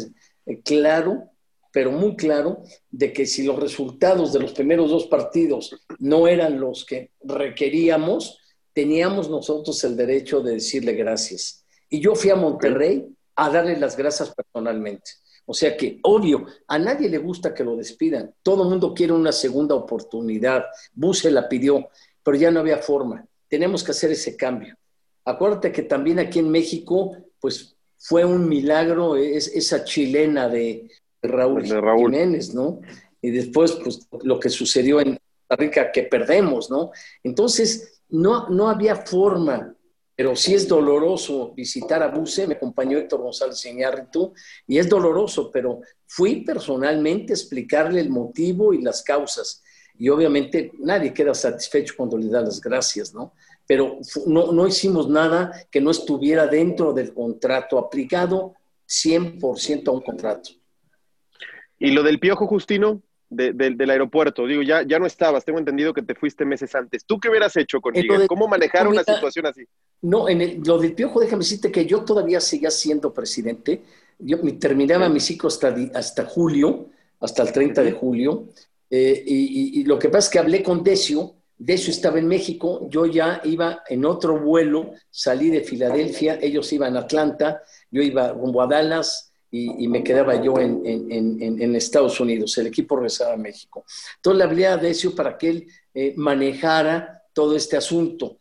[0.65, 1.31] claro
[1.77, 6.59] pero muy claro de que si los resultados de los primeros dos partidos no eran
[6.59, 8.39] los que requeríamos,
[8.73, 11.67] teníamos nosotros el derecho de decirle gracias.
[11.91, 15.11] Y yo fui a Monterrey a darle las gracias personalmente.
[15.45, 18.35] O sea que, obvio, a nadie le gusta que lo despidan.
[18.43, 20.65] Todo el mundo quiere una segunda oportunidad.
[20.95, 21.91] Buse la pidió,
[22.23, 23.23] pero ya no había forma.
[23.51, 24.79] Tenemos que hacer ese cambio.
[25.27, 30.89] Acuérdate que también aquí en México, pues fue un milagro esa chilena de,
[31.27, 32.81] Raúl, Jiménez, ¿no?
[33.21, 36.91] Y después, pues, lo que sucedió en, Costa Rica que perdemos, ¿no?
[37.23, 39.75] Entonces, no, no había forma,
[40.15, 44.33] pero sí es doloroso visitar a Buse, me acompañó Héctor González Iñárritu,
[44.67, 49.63] y es doloroso, pero fui personalmente a explicarle el motivo y las causas.
[49.99, 53.33] Y obviamente nadie queda satisfecho cuando le da las gracias, ¿no?
[53.67, 58.55] Pero no, no hicimos nada que no estuviera dentro del contrato aplicado
[58.89, 60.51] 100% a un contrato.
[61.79, 63.03] ¿Y lo del piojo, Justino?
[63.29, 64.47] del aeropuerto.
[64.47, 67.05] Digo, ya, ya no estabas, tengo entendido que te fuiste meses antes.
[67.05, 68.27] ¿Tú qué hubieras hecho con Miguel?
[68.29, 69.65] ¿Cómo manejar una situación así?
[70.03, 73.83] No, en lo del piojo, déjame decirte que yo todavía seguía siendo presidente.
[74.19, 78.49] Yo terminaba mi ciclo hasta, hasta julio, hasta el 30 de julio.
[78.91, 81.35] Eh, y, lo que pasa es que hablé con Decio.
[81.59, 86.99] Decio estaba en México, yo ya iba en otro vuelo, salí de Filadelfia, ellos iban
[86.99, 92.57] a Atlanta, yo iba rumbo a Dallas, y, me quedaba yo en, en, Estados Unidos.
[92.59, 93.85] El equipo regresaba a México.
[94.17, 98.39] Entonces le hablé a Decio para que él eh, manejara todo este asunto.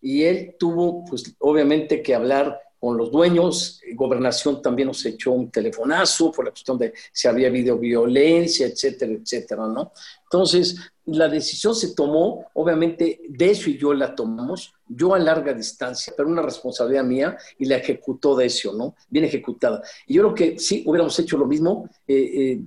[0.00, 3.80] Y él tuvo, pues, obviamente que hablar con los dueños.
[3.94, 9.66] Gobernación también nos echó un telefonazo por la cuestión de si había videoviolencia, etcétera, etcétera,
[9.66, 9.92] ¿no?
[10.22, 16.12] Entonces, la decisión se tomó, obviamente, Decio y yo la tomamos, yo a larga distancia,
[16.16, 18.94] pero una responsabilidad mía y la ejecutó Decio, ¿no?
[19.08, 19.82] Bien ejecutada.
[20.06, 21.88] Y yo creo que sí, hubiéramos hecho lo mismo.
[22.06, 22.60] Eh, eh,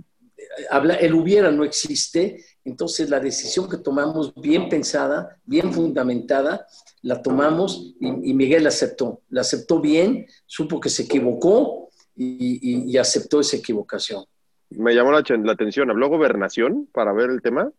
[0.70, 6.68] habla, el hubiera no existe, entonces la decisión que tomamos, bien pensada, bien fundamentada,
[7.02, 9.22] la tomamos y, Miguel la aceptó.
[9.30, 14.26] La aceptó bien, supo que se equivocó y, aceptó esa equivocación.
[14.72, 17.72] Me llamó la, la atención, ¿habló gobernación para ver el tema?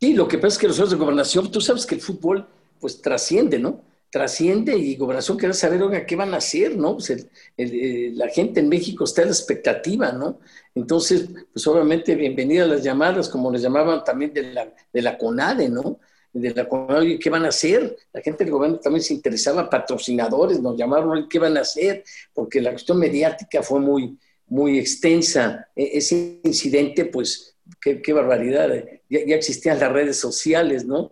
[0.00, 2.46] Sí, lo que pasa es que los de gobernación, tú sabes que el fútbol
[2.80, 3.82] pues trasciende, ¿no?
[4.10, 6.96] Trasciende y gobernación quiere saber, oiga, ¿qué van a hacer, no?
[6.96, 10.40] Pues la gente en México está en la expectativa, ¿no?
[10.74, 15.16] Entonces, pues obviamente bienvenida a las llamadas, como les llamaban también de la, de la
[15.16, 16.00] CONADE, ¿no?
[16.32, 17.96] De la CONADE, ¿qué van a hacer?
[18.12, 22.02] La gente del gobierno también se interesaba, patrocinadores nos llamaron, ¿qué van a hacer?
[22.34, 25.68] Porque la cuestión mediática fue muy, muy extensa.
[25.74, 28.74] E, ese incidente, pues, qué, barbaridad.
[28.74, 29.02] Eh.
[29.08, 31.10] Ya, existían las redes sociales, ¿no?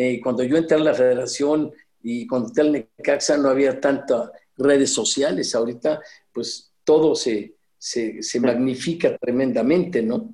[0.00, 1.72] Eh, cuando yo entré a la federación
[2.04, 5.52] y cuando entré al Necaxa no había tantas redes sociales.
[5.56, 6.00] Ahorita,
[6.32, 10.32] pues todo se, se, magnifica tremendamente, ¿no?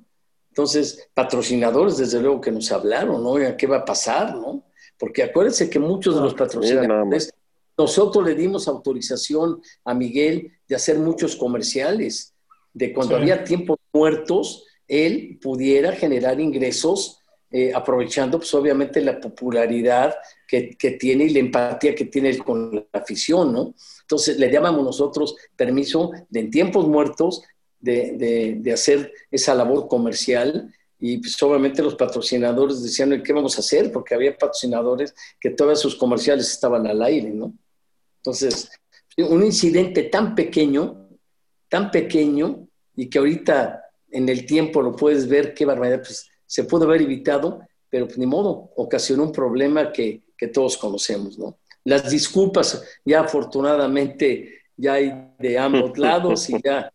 [0.49, 3.37] Entonces, patrocinadores, desde luego que nos hablaron, ¿no?
[3.57, 4.65] ¿Qué va a pasar, no?
[4.99, 7.33] Porque acuérdense que muchos de los patrocinadores,
[7.75, 12.35] nosotros le dimos autorización a Miguel de hacer muchos comerciales,
[12.71, 17.24] de cuando había tiempos muertos, él pudiera generar ingresos
[17.57, 20.13] eh, aprovechando pues obviamente la popularidad
[20.45, 23.73] que, tiene y la empatía que tiene con la afición, ¿no?
[24.01, 27.43] Entonces le llamamos nosotros permiso de en tiempos muertos
[27.79, 33.89] de, hacer esa labor comercial y pues obviamente los patrocinadores decían, ¿qué vamos a hacer?
[33.89, 37.53] Porque había patrocinadores que todos sus comerciales estaban al aire, ¿no?
[38.17, 38.69] Entonces,
[39.15, 41.07] un incidente tan pequeño,
[41.69, 46.63] tan pequeño, y que ahorita en el tiempo lo puedes ver, qué barbaridad, pues se
[46.63, 51.57] pudo haber evitado, pero pues, ni modo, ocasionó un problema que, que todos conocemos, ¿no?
[51.83, 56.91] Las disculpas ya afortunadamente ya hay de ambos lados y ya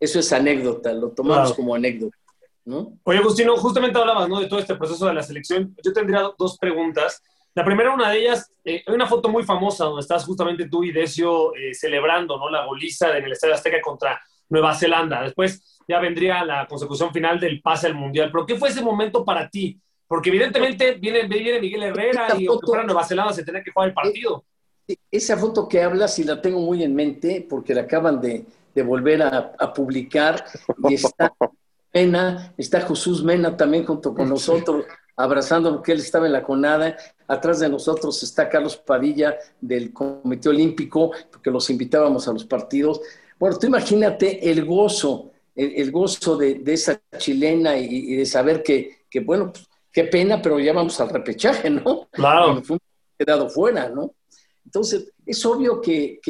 [0.00, 2.16] eso es anécdota, lo tomamos como anécdota.
[2.64, 2.98] ¿no?
[3.04, 4.40] Oye, Agustino, justamente hablabas ¿no?
[4.40, 5.76] de todo este proceso de la selección.
[5.84, 7.22] Yo tendría dos preguntas.
[7.54, 10.82] La primera, una de ellas, eh, hay una foto muy famosa donde estás justamente tú
[10.82, 12.50] y Decio eh, celebrando ¿no?
[12.50, 15.22] la goliza en el Estadio Azteca contra Nueva Zelanda.
[15.22, 18.30] Después ya vendría la consecución final del pase al Mundial.
[18.32, 19.78] Pero ¿qué fue ese momento para ti?
[20.06, 23.88] Porque evidentemente viene, viene Miguel Herrera y foto, fuera Nueva Zelanda se tenía que jugar
[23.88, 24.44] el partido.
[25.10, 28.82] Esa foto que hablas y la tengo muy en mente porque la acaban de, de
[28.82, 30.44] volver a, a, publicar
[30.88, 31.32] y está
[31.94, 34.84] Mena, está Jesús Mena también junto con nosotros
[35.16, 36.96] abrazando porque él estaba en la conada.
[37.26, 43.00] Atrás de nosotros está Carlos Padilla del Comité Olímpico, porque los invitábamos a los partidos.
[43.38, 49.52] Bueno, tú imagínate el gozo el, gozo de, esa chilena y, de saber que, bueno,
[49.52, 52.08] pues, qué pena, pero ya vamos al repechaje, ¿no?
[52.10, 52.62] Claro.
[52.62, 52.78] Fue
[53.18, 54.14] quedado fuera, ¿no?
[54.64, 56.20] Entonces, es obvio que,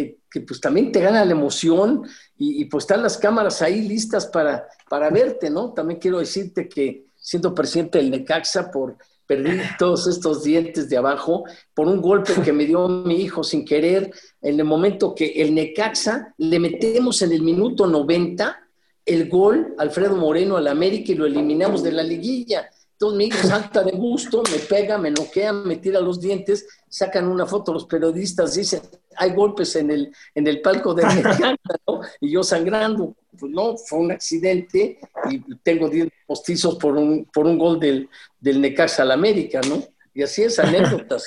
[0.46, 2.02] pues también te gana la emoción
[2.36, 5.72] y, pues están las cámaras ahí listas para, para verte, ¿no?
[5.72, 11.44] También quiero decirte que siendo presidente del Necaxa por perdí todos estos dientes de abajo
[11.72, 15.54] por un golpe que me dio mi hijo sin querer en el momento que el
[15.54, 18.61] Necaxa le metemos en el minuto 90
[19.04, 22.70] el gol Alfredo Moreno al América y lo eliminamos de la liguilla.
[22.92, 27.26] Entonces mi hijo salta de gusto, me pega, me noquea, me tira los dientes, sacan
[27.26, 28.80] una foto los periodistas, dicen,
[29.16, 32.00] hay golpes en el, en el palco de Mexicana, ¿no?
[32.20, 33.16] Y yo sangrando.
[33.38, 38.08] Pues no, fue un accidente y tengo 10 postizos por un, por un gol del,
[38.38, 39.82] del Necaxa al América, ¿no?
[40.14, 41.24] Y así es, anécdotas.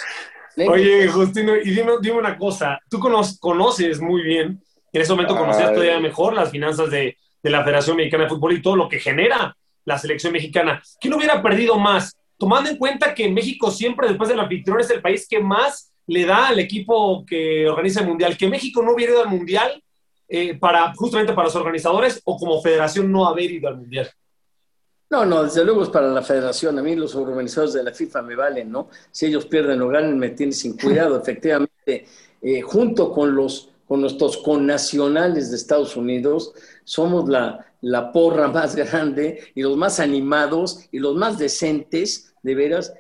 [0.70, 5.74] Oye, Justino, y dime, dime una cosa, tú conoces muy bien, en ese momento conocías
[5.74, 8.98] todavía mejor las finanzas de, de la Federación Mexicana de Fútbol y todo lo que
[8.98, 9.56] genera
[9.86, 10.82] la selección mexicana.
[11.00, 12.18] ¿Quién hubiera perdido más?
[12.40, 16.26] Tomando en cuenta que México siempre, después del anfitrión, es el país que más le
[16.26, 18.36] da al equipo que organiza el Mundial.
[18.36, 19.80] Que México no hubiera ido al Mundial
[20.28, 24.10] eh, para, justamente para los organizadores o como federación no haber ido al Mundial.
[25.12, 26.80] No, no, desde luego es para la federación.
[26.80, 28.90] A mí los organizadores de la FIFA me valen, ¿no?
[29.12, 31.16] Si ellos pierden o ganan, me tienen sin cuidado.
[31.22, 32.08] Efectivamente,
[32.42, 36.54] eh, junto con los con nuestros connacionales de Estados Unidos,
[36.86, 42.56] somos la, la porra más grande y los más animados y los más decentes, de
[42.56, 42.94] veras,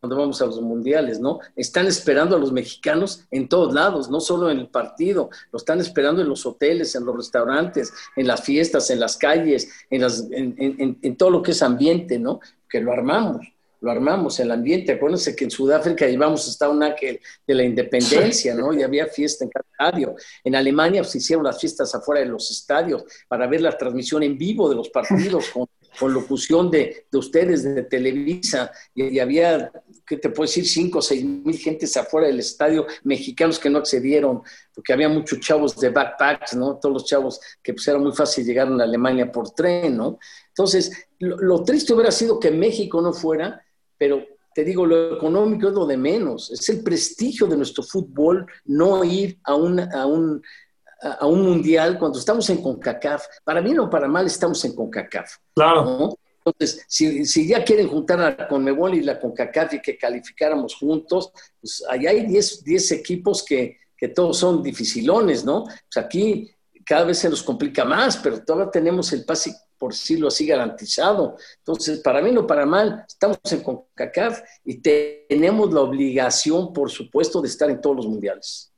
[0.00, 1.40] cuando vamos a los mundiales, ¿no?
[1.56, 5.80] Están esperando a los mexicanos en todos lados, no solo en el partido, lo están
[5.80, 10.26] esperando en los hoteles, en los restaurantes, en las fiestas, en las calles, en, las,
[10.30, 12.40] en, en, en todo lo que es ambiente, ¿no?
[12.68, 13.46] Que lo armamos
[13.80, 14.92] lo armamos, el ambiente.
[14.92, 18.72] Acuérdense que en Sudáfrica llevamos hasta un ángel de la independencia, ¿no?
[18.72, 20.14] Y había fiesta en cada estadio.
[20.44, 24.36] En Alemania se hicieron las fiestas afuera de los estadios para ver la transmisión en
[24.36, 25.66] vivo de los partidos con,
[25.98, 28.70] con locución de, de, ustedes, de Televisa.
[28.94, 29.72] Y, había,
[30.06, 30.66] ¿qué te puedo decir?
[30.66, 34.42] Cinco o seis mil gentes afuera del estadio, mexicanos que no accedieron,
[34.74, 36.76] porque había muchos chavos de backpacks, ¿no?
[36.76, 40.18] Todos los chavos que pues era muy fácil llegar a Alemania por tren, ¿no?
[40.48, 43.62] Entonces, lo triste hubiera sido que México no fuera
[44.00, 48.46] pero te digo, lo económico es lo de menos, es el prestigio de nuestro fútbol
[48.64, 50.42] no ir a un, a un,
[51.02, 53.26] a un mundial cuando estamos en CONCACAF.
[53.44, 55.36] Para bien o para mal estamos en CONCACAF.
[55.54, 55.84] Claro.
[55.84, 56.18] ¿no?
[56.42, 60.74] Entonces, si, si, ya quieren juntar a la CONMEBOL y la CONCACAF y que calificáramos
[60.74, 65.64] juntos, pues allá hay 10 equipos que, que todos son dificilones, ¿no?
[65.64, 66.50] Pues aquí
[66.86, 71.36] cada vez se nos complica más, pero todavía tenemos el pase por decirlo así, garantizado.
[71.56, 77.40] Entonces, para mí no para mal, estamos en CONCACAF y tenemos la obligación, por supuesto,
[77.40, 78.70] de estar en todos los mundiales.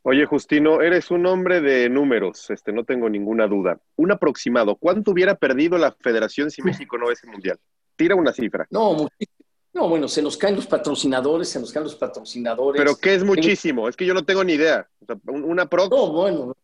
[0.00, 3.78] Oye, Justino, eres un hombre de números, este, no tengo ninguna duda.
[3.96, 7.58] Un aproximado, ¿cuánto hubiera perdido la federación si México no es el mundial?
[7.94, 8.66] Tira una cifra.
[8.70, 9.36] No, muchísimo.
[9.74, 12.80] No, bueno, se nos caen los patrocinadores, se nos caen los patrocinadores.
[12.80, 13.90] Pero ¿qué es muchísimo?
[13.90, 14.88] Es que yo no tengo ni idea.
[15.02, 15.90] O sea, una prox.
[15.90, 16.56] No, bueno,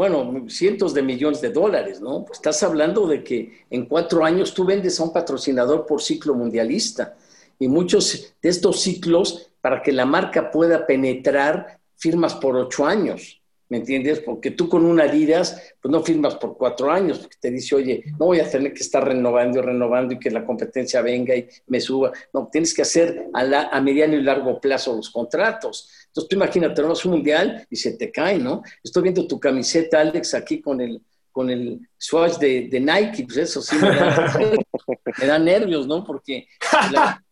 [0.00, 2.24] bueno, cientos de millones de dólares, ¿no?
[2.32, 7.18] Estás hablando de que en cuatro años tú vendes a un patrocinador por ciclo mundialista
[7.58, 13.39] y muchos de estos ciclos, para que la marca pueda penetrar, firmas por ocho años.
[13.70, 14.18] ¿Me entiendes?
[14.18, 18.02] Porque tú con una Adidas, pues no firmas por cuatro años, porque te dice, oye,
[18.18, 21.48] no voy a tener que estar renovando y renovando y que la competencia venga y
[21.68, 22.10] me suba.
[22.32, 25.88] No, tienes que hacer a, la, a mediano y largo plazo los contratos.
[26.08, 28.62] Entonces tú imagínate, vas un mundial y se te cae, ¿no?
[28.82, 33.36] Estoy viendo tu camiseta, Alex, aquí con el, con el swatch de, de Nike, pues
[33.36, 34.36] eso sí me da,
[35.20, 36.04] me da nervios, ¿no?
[36.04, 36.48] Porque...
[36.90, 37.22] La,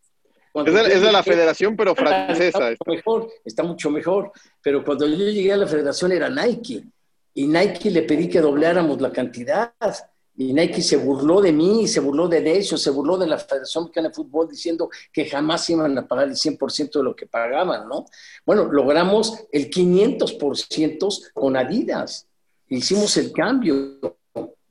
[0.65, 2.71] es de, es de, la federación, pero francesa.
[2.71, 4.31] Está, mejor, está mucho mejor.
[4.61, 6.83] Pero cuando yo llegué a la federación era Nike.
[7.33, 9.73] Y Nike le pedí que dobláramos la cantidad.
[10.35, 13.83] Y Nike se burló de mí, se burló de ellos, se burló de la Federación
[13.83, 17.89] Mexicana de Fútbol diciendo que jamás iban a pagar el 100% de lo que pagaban,
[17.89, 18.05] ¿no?
[18.45, 22.25] Bueno, logramos el 500% con Adidas.
[22.69, 24.18] Hicimos el cambio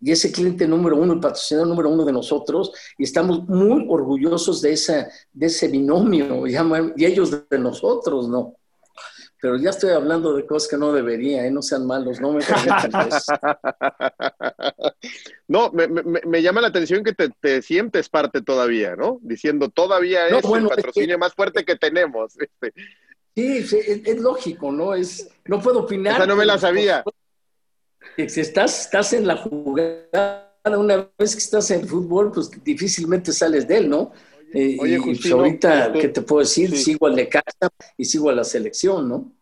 [0.00, 4.62] y ese cliente número uno, el patrocinador número uno de nosotros, y estamos muy orgullosos
[4.62, 6.46] de, esa, de ese binomio,
[6.96, 8.54] y ellos de nosotros, ¿no?
[9.40, 11.50] Pero ya estoy hablando de cosas que no debería, ¿eh?
[11.50, 12.40] no sean malos, no me
[15.48, 19.20] No, me, me, me, llama la atención que te, te, sientes parte todavía, ¿no?
[19.22, 21.18] Diciendo, todavía no, es bueno, el patrocinio es que...
[21.18, 22.36] más fuerte que tenemos.
[22.40, 22.72] Este.
[23.36, 24.94] Sí, es, es, lógico, ¿no?
[24.94, 26.16] Es, no puedo opinar.
[26.16, 27.04] Esa no me la sabía.
[28.24, 33.66] Estás, estás en la jugada, una vez que estás en el fútbol, pues difícilmente sales
[33.66, 34.12] de él, ¿no?
[34.52, 36.70] Eh, Oye, y Justino, ahorita, ¿qué te puedo decir?
[36.70, 36.84] Sí.
[36.92, 39.32] Sigo al de casa y sigo a la selección, ¿no?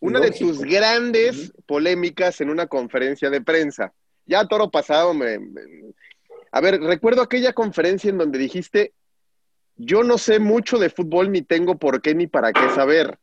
[0.00, 0.46] Una Lógico.
[0.46, 3.92] de tus grandes polémicas en una conferencia de prensa.
[4.26, 5.62] Ya toro pasado me, me,
[6.50, 8.94] A ver, recuerdo aquella conferencia en donde dijiste,
[9.76, 13.18] yo no sé mucho de fútbol ni tengo por qué ni para qué saber.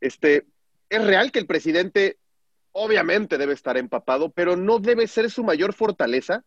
[0.00, 0.46] Este,
[0.88, 2.18] ¿Es real que el presidente
[2.74, 6.44] obviamente debe estar empapado, pero no debe ser su mayor fortaleza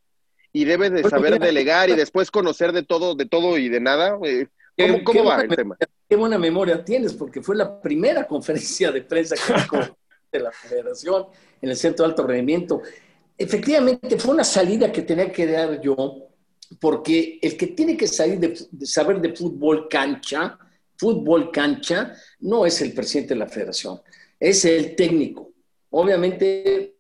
[0.54, 4.18] y debe de saber delegar y después conocer de todo, de todo y de nada.
[4.24, 4.48] Eh,
[4.78, 5.78] ¿Cómo, cómo va el tema?
[6.08, 9.92] Qué buena memoria tienes, porque fue la primera conferencia de prensa que
[10.32, 11.28] de la federación
[11.62, 12.82] en el Centro de Alto Rendimiento.
[13.38, 16.30] Efectivamente, fue una salida que tenía que dar yo,
[16.80, 20.58] porque el que tiene que salir de, de saber de fútbol cancha,
[20.98, 24.02] fútbol cancha, no es el presidente de la federación
[24.40, 25.52] es el técnico.
[25.90, 26.98] Obviamente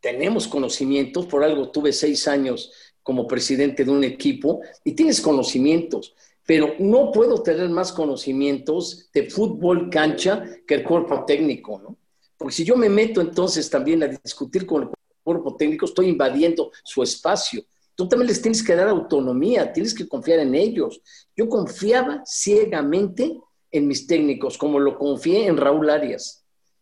[0.00, 2.72] tenemos conocimientos, por algo tuve seis años
[3.02, 6.14] como presidente de un equipo y tienes conocimientos,
[6.46, 11.96] pero no puedo tener más conocimientos de fútbol cancha que el cuerpo técnico, ¿no?
[12.36, 14.88] Porque si yo me meto entonces también a discutir con el
[15.22, 17.62] cuerpo técnico, estoy invadiendo su espacio.
[17.94, 21.02] Tú también les tienes que dar autonomía, tienes que confiar en ellos.
[21.36, 23.38] Yo confiaba ciegamente
[23.70, 26.39] en mis técnicos, como lo confié en Raúl Arias.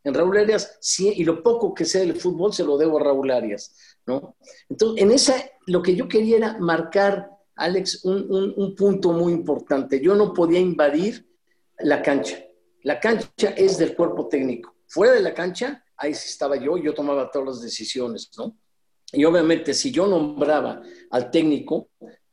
[0.09, 3.04] En Raúl Arias, sí, y lo poco que sé del fútbol se lo debo a
[3.04, 3.74] Raúl Arias,
[4.06, 4.36] ¿no?
[4.68, 5.34] Entonces, en esa,
[5.66, 10.00] lo que yo quería era marcar, Alex, un, un punto muy importante.
[10.00, 11.28] Yo no podía invadir
[11.78, 12.42] la cancha.
[12.82, 14.74] La cancha es del cuerpo técnico.
[14.86, 18.56] Fuera de la cancha, ahí estaba yo, yo tomaba todas las decisiones, ¿no?
[19.12, 21.90] Y obviamente, si yo nombraba al técnico,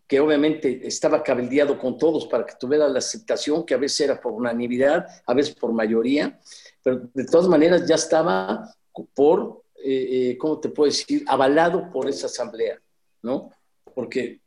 [0.08, 4.22] que obviamente estaba cabildeado con todos para que tuviera la aceptación, que a veces era
[4.22, 6.40] por unanimidad, a veces por mayoría,
[6.86, 8.72] pero de todas maneras ya estaba
[9.16, 12.80] por, eh, eh, ¿cómo te puedo decir?, avalado por esa asamblea,
[13.24, 13.50] ¿no?
[13.96, 14.40] Porque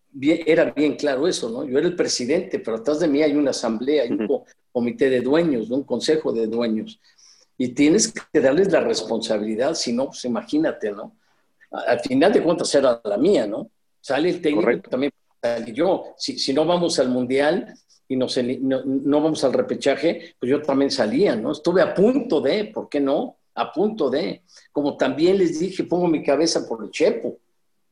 [0.47, 1.65] era bien claro eso, ¿no?
[1.65, 4.29] Yo era el presidente, pero atrás de mí hay una asamblea, hay un
[4.71, 5.79] comité de dueños, ¿no?
[5.79, 7.01] un consejo de dueños.
[7.57, 11.17] Y tienes que darles la responsabilidad, si no, pues imagínate, ¿no?
[11.73, 13.69] Al final de cuentas era la mía, ¿no?
[14.01, 15.11] Sale el técnico también
[15.73, 16.15] yo.
[16.17, 17.75] Si, si, no vamos al mundial
[18.09, 18.27] y no,
[18.85, 21.53] no, vamos al repechaje, pues yo también salía, ¿no?
[21.53, 23.37] Estuve a punto de, ¿por qué no?
[23.55, 24.43] A punto de.
[24.73, 27.39] Como también les dije, pongo mi cabeza por el Chepo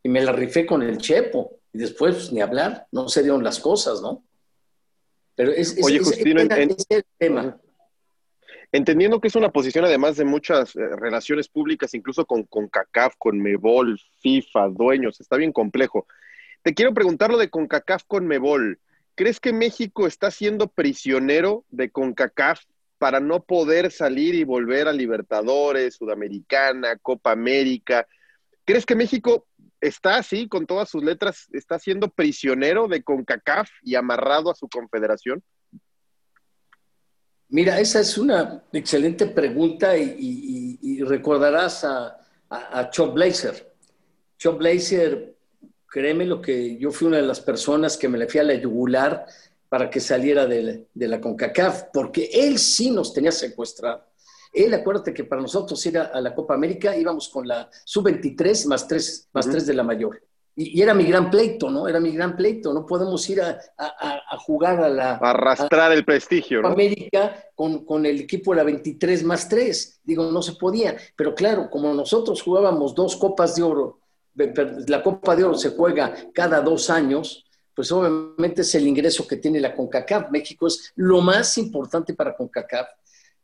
[0.03, 1.59] y me la rifé con el Chepo.
[1.73, 4.25] Y después, pues, ni hablar, no se dieron las cosas, ¿no?
[5.35, 6.77] Pero es, Oye, Justino, el
[7.19, 7.61] tema.
[8.73, 13.14] Entendiendo que es una posición además de muchas eh, relaciones públicas, incluso con, con CACAF,
[13.19, 16.07] con Mebol, FIFA, dueños, está bien complejo.
[16.62, 18.81] Te quiero preguntar lo de CONCACAF con Mebol.
[19.17, 22.61] ¿Crees que México está siendo prisionero de CONCACAF
[22.99, 28.07] para no poder salir y volver a Libertadores, Sudamericana, Copa América?
[28.67, 29.47] ¿Crees que México
[29.81, 34.69] está así, con todas sus letras, está siendo prisionero de CONCACAF y amarrado a su
[34.69, 35.43] confederación?
[37.49, 42.19] Mira, esa es una excelente pregunta y, recordarás a,
[42.51, 43.73] a, Blazer.
[44.37, 45.36] Chop Blazer,
[45.89, 48.55] créeme lo que yo fui una de las personas que me le fui a la
[48.55, 49.26] yugular
[49.68, 54.05] para que saliera de, la CONCACAF, porque él sí nos tenía secuestrado.
[54.53, 58.89] Él, acuérdate que para nosotros ir a, la Copa América íbamos con la sub-23 más
[58.89, 60.22] 3 más tres de la mayor
[60.59, 61.87] y, era mi gran pleito, ¿no?
[61.87, 62.72] Era mi gran pleito.
[62.72, 63.59] No podemos ir a,
[64.39, 65.16] jugar a la...
[65.16, 66.68] Arrastrar el prestigio, ¿no?
[66.68, 70.01] América con, con, el equipo de la 23 más 3.
[70.03, 70.97] Digo, no se podía.
[71.14, 74.01] Pero claro, como nosotros jugábamos dos copas de oro,
[74.37, 79.37] la Copa de Oro se juega cada dos años, pues obviamente es el ingreso que
[79.37, 80.30] tiene la CONCACAF.
[80.30, 82.89] México es lo más importante para CONCACAF.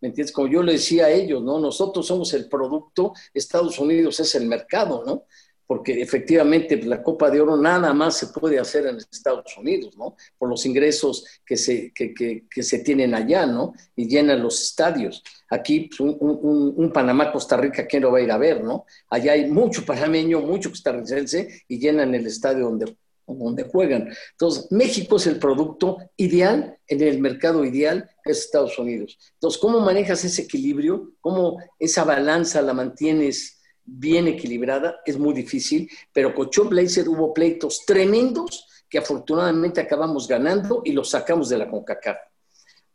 [0.01, 0.33] ¿Me entiendes?
[0.33, 1.61] Como yo le decía a ellos, ¿no?
[1.61, 5.25] Nosotros somos el producto, Estados Unidos es el mercado, ¿no?
[5.67, 10.17] Porque efectivamente la Copa de Oro nada más se puede hacer en Estados Unidos, ¿no?
[10.37, 13.73] Por los ingresos que se, que, que, se tienen allá, ¿no?
[13.97, 15.23] Y llenan los estadios.
[15.49, 18.85] Aquí pues, un, un, Panamá-Costa Rica, ¿quién lo va a ir a ver, no?
[19.09, 22.97] Allá hay mucho panameño, mucho costarricense y llenan el estadio donde,
[23.27, 24.13] donde juegan.
[24.33, 29.19] Entonces, México es el producto ideal en el mercado ideal que es Estados Unidos.
[29.35, 31.13] Entonces, ¿cómo manejas ese equilibrio?
[31.21, 33.62] ¿Cómo esa balanza la mantienes?
[33.85, 40.83] Bien equilibrada, es muy difícil, pero con Blazer hubo pleitos tremendos que afortunadamente acabamos ganando
[40.85, 42.19] y los sacamos de la CONCACAF.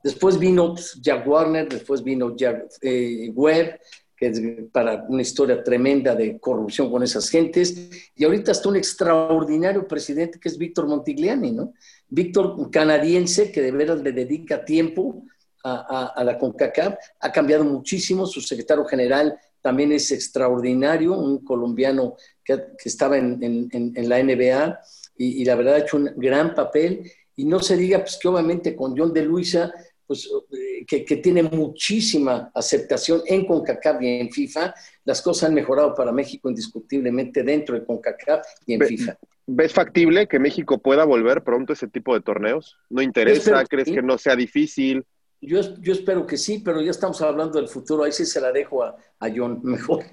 [0.04, 3.80] Después vino pues, Jack Warner, después vino Jack eh, Webb,
[4.16, 8.76] que es para una historia tremenda de corrupción con esas gentes, y ahorita está un
[8.76, 11.74] extraordinario presidente que es Víctor Montigliani, ¿no?
[12.08, 15.24] Víctor, canadiense que de veras le dedica tiempo
[15.64, 22.16] a, a, la CONCACAF, ha cambiado muchísimo, su secretario general también es extraordinario, un colombiano
[22.44, 24.80] que, estaba en, la NBA
[25.18, 27.12] y, la verdad ha hecho un gran papel.
[27.36, 29.72] Y no se diga pues, que obviamente con John de Luisa,
[30.08, 35.94] pues, eh, que, tiene muchísima aceptación en CONCACAF y en FIFA, las cosas han mejorado
[35.94, 39.18] para México indiscutiblemente dentro de CONCACAF y en FIFA.
[39.46, 42.78] ¿Ves factible que México pueda volver pronto a ese tipo de torneos?
[42.90, 43.64] ¿No interesa?
[43.66, 45.06] ¿Crees que no sea difícil?
[45.40, 48.04] Yo, yo, espero que sí, pero ya estamos hablando del futuro.
[48.04, 48.96] Ahí sí se la dejo a,
[49.36, 50.04] John mejor.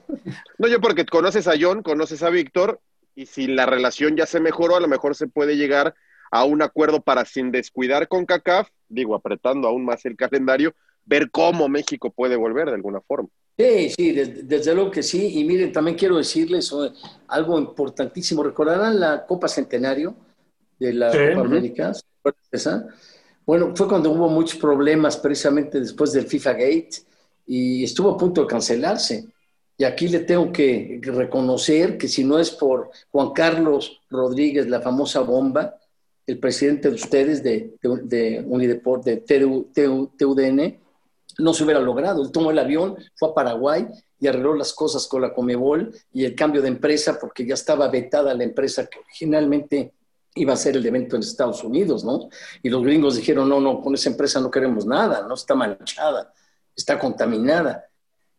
[0.59, 2.81] No, yo porque conoces a John, conoces a Víctor,
[3.15, 5.95] y si la relación ya se mejoró, a lo mejor se puede llegar
[6.31, 11.31] a un acuerdo para, sin descuidar con CACAF, digo, apretando aún más el calendario, ver
[11.31, 13.29] cómo México puede volver de alguna forma.
[13.57, 15.39] Sí, sí, desde, luego que sí.
[15.39, 16.91] Y miren, también quiero decirles eh,
[17.29, 18.43] algo importantísimo.
[18.43, 20.17] ¿Recordarán la Copa Centenario
[20.79, 21.93] de la Copa América?
[22.51, 22.89] Esa?
[23.47, 26.91] Bueno, fue cuando hubo muchos problemas precisamente después del FIFA Gate
[27.47, 29.27] y estuvo a punto de cancelarse.
[29.77, 34.81] Y aquí le tengo que reconocer que si no es por Juan Carlos Rodríguez, la
[34.81, 35.77] famosa bomba,
[36.27, 39.17] el presidente de ustedes de, de, de Unideport, de
[40.17, 40.79] TUDN,
[41.39, 42.23] no se hubiera logrado.
[42.23, 43.89] Él tomó el avión, fue a Paraguay
[44.21, 47.89] y arregló las cosas con la Comebol y el cambio de empresa porque ya estaba
[47.89, 49.93] vetada la empresa que originalmente
[50.35, 52.29] iba a ser el evento en Estados Unidos, ¿no?
[52.63, 56.33] Y los gringos dijeron, no, no, con esa empresa no queremos nada, no está manchada,
[56.77, 57.89] está contaminada.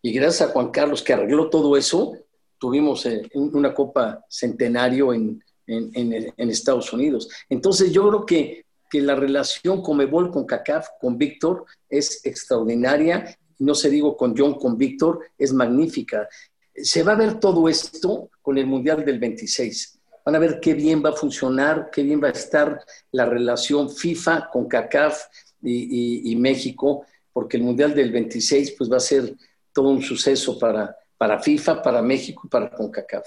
[0.01, 2.17] Y gracias a Juan Carlos que arregló todo eso,
[2.57, 7.29] tuvimos eh, una Copa Centenario en, en, Estados Unidos.
[7.49, 13.37] Entonces yo creo que, que la relación Comebol con CACAF, con Víctor, es extraordinaria.
[13.59, 16.27] No se digo con John, con Víctor, es magnífica.
[16.75, 19.94] Se va a ver todo esto con el Mundial del 26
[20.25, 23.89] van a ver qué bien va a funcionar, qué bien va a estar la relación
[23.91, 25.21] FIFA con CACAF
[25.61, 29.35] y, México, porque el Mundial del 26 pues va a ser
[29.71, 33.25] todo un suceso para, para FIFA, para México y para CONCACAF.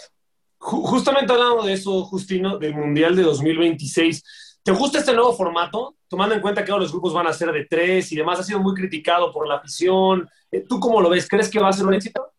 [0.59, 5.97] Justamente hablando de eso, Justino, del Mundial de 2026, ¿te gusta este nuevo formato?
[6.09, 8.43] Tomando en cuenta que ahora los grupos van a ser de tres y demás, ha
[8.43, 10.29] sido muy criticado por la afición.
[10.51, 11.29] Eh, ¿Tú cómo lo ves?
[11.29, 12.33] ¿Crees que va a ser un éxito?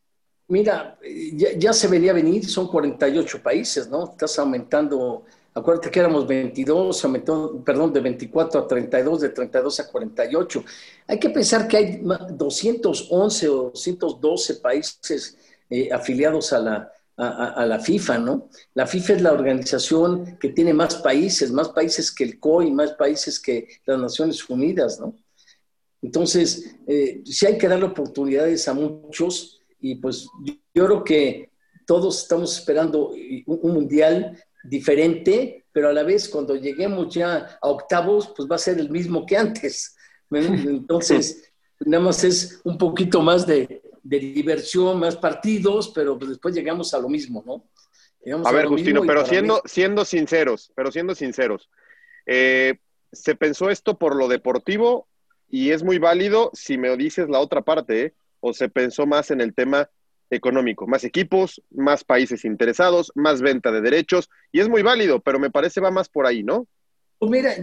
[0.50, 0.98] Mira,
[1.36, 4.10] ya, se venía venir, son 48 países, ¿no?
[4.10, 5.24] Estás aumentando,
[5.54, 10.66] acuérdate que éramos 22, aumentó, perdón, de 24 a 32, de 32 a 48.
[11.06, 15.38] Hay que pensar que hay 211 o 212 países
[15.70, 18.50] eh, afiliados a la, a, la FIFA, ¿no?
[18.74, 22.94] La FIFA es la organización que tiene más países, más países que el COI, más
[22.94, 25.16] países que las Naciones Unidas, ¿no?
[26.02, 30.28] Entonces, eh, sí hay que darle oportunidades a muchos y pues
[30.74, 31.50] yo creo que
[31.86, 33.10] todos estamos esperando
[33.48, 38.60] un, mundial diferente, pero a la vez cuando lleguemos ya a octavos, pues va a
[38.60, 39.96] ser el mismo que antes.
[40.30, 46.94] Entonces, nada más es un poquito más de, diversión, más partidos, pero pues después llegamos
[46.94, 47.64] a lo mismo, ¿no?
[48.46, 51.70] a, ver, Justino, pero siendo, siendo sinceros, pero siendo sinceros,
[52.26, 52.78] eh,
[53.12, 55.08] ¿se pensó esto por lo deportivo?
[55.50, 58.14] Y es muy válido si me dices la otra parte, ¿eh?
[58.40, 59.90] O se pensó más en el tema
[60.30, 60.88] económico?
[60.88, 65.50] Más equipos, más países interesados, más venta de derechos, y es muy válido, pero me
[65.50, 66.68] parece va más por ahí, ¿no?
[67.18, 67.54] Pues mira,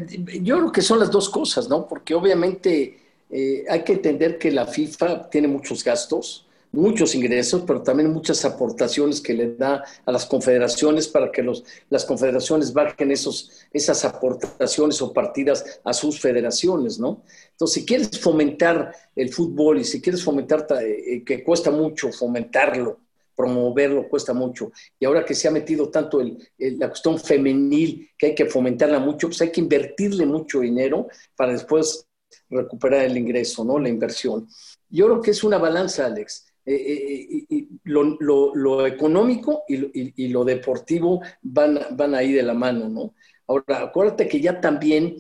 [0.43, 1.87] yo creo que son las dos cosas, ¿no?
[1.89, 2.99] Porque obviamente
[3.31, 6.45] eh, hay que entender que la FIFA tiene muchos gastos,
[6.77, 11.64] muchos ingresos, pero también muchas aportaciones que le da a las confederaciones para que los,
[11.91, 17.22] las confederaciones bajen esos, esas aportaciones o partidas a sus federaciones, ¿no?
[17.51, 23.01] Entonces, si quieres fomentar el fútbol y si quieres fomentar, eh, que cuesta mucho fomentarlo,
[23.35, 24.72] promoverlo cuesta mucho.
[24.99, 28.99] Y ahora que se ha metido tanto el, la cuestión femenil, que hay que fomentarla
[28.99, 32.07] mucho, pues hay que invertirle mucho dinero para después
[32.49, 33.79] recuperar el ingreso, ¿no?
[33.79, 34.49] La inversión.
[34.89, 36.47] Yo creo que es una balanza, Alex.
[36.68, 43.14] Eh, eh, eh, lo, económico y, lo deportivo van, van ahí de la mano, ¿no?
[43.46, 45.16] Ahora, acuérdate que ya también,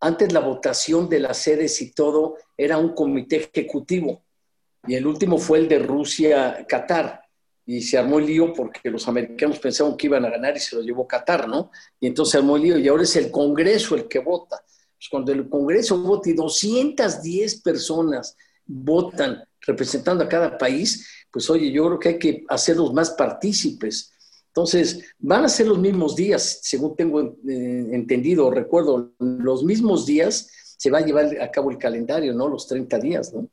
[0.00, 4.22] antes la votación de las sedes y todo, era un comité ejecutivo.
[4.86, 7.20] Y el último fue el de Rusia-Qatar.
[7.66, 10.76] Y se armó el lío porque los americanos pensaban que iban a ganar y se
[10.76, 11.70] lo llevó Qatar, ¿no?
[12.00, 14.62] Y entonces se armó el lío y ahora es el Congreso el que vota.
[14.96, 21.70] Pues cuando el Congreso vote y 210 personas votan representando a cada país, pues oye,
[21.70, 24.12] yo creo que hay que hacerlos más partícipes.
[24.48, 30.48] Entonces, van a ser los mismos días, según tengo eh, entendido, recuerdo, los mismos días
[30.78, 32.48] se va a llevar a cabo el calendario, ¿no?
[32.48, 33.48] Los 30 días, ¿no?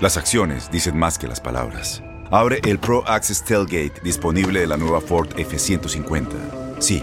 [0.00, 2.02] Las acciones dicen más que las palabras.
[2.30, 6.78] Abre el Pro Access Tailgate disponible de la nueva Ford F-150.
[6.78, 7.02] Sí,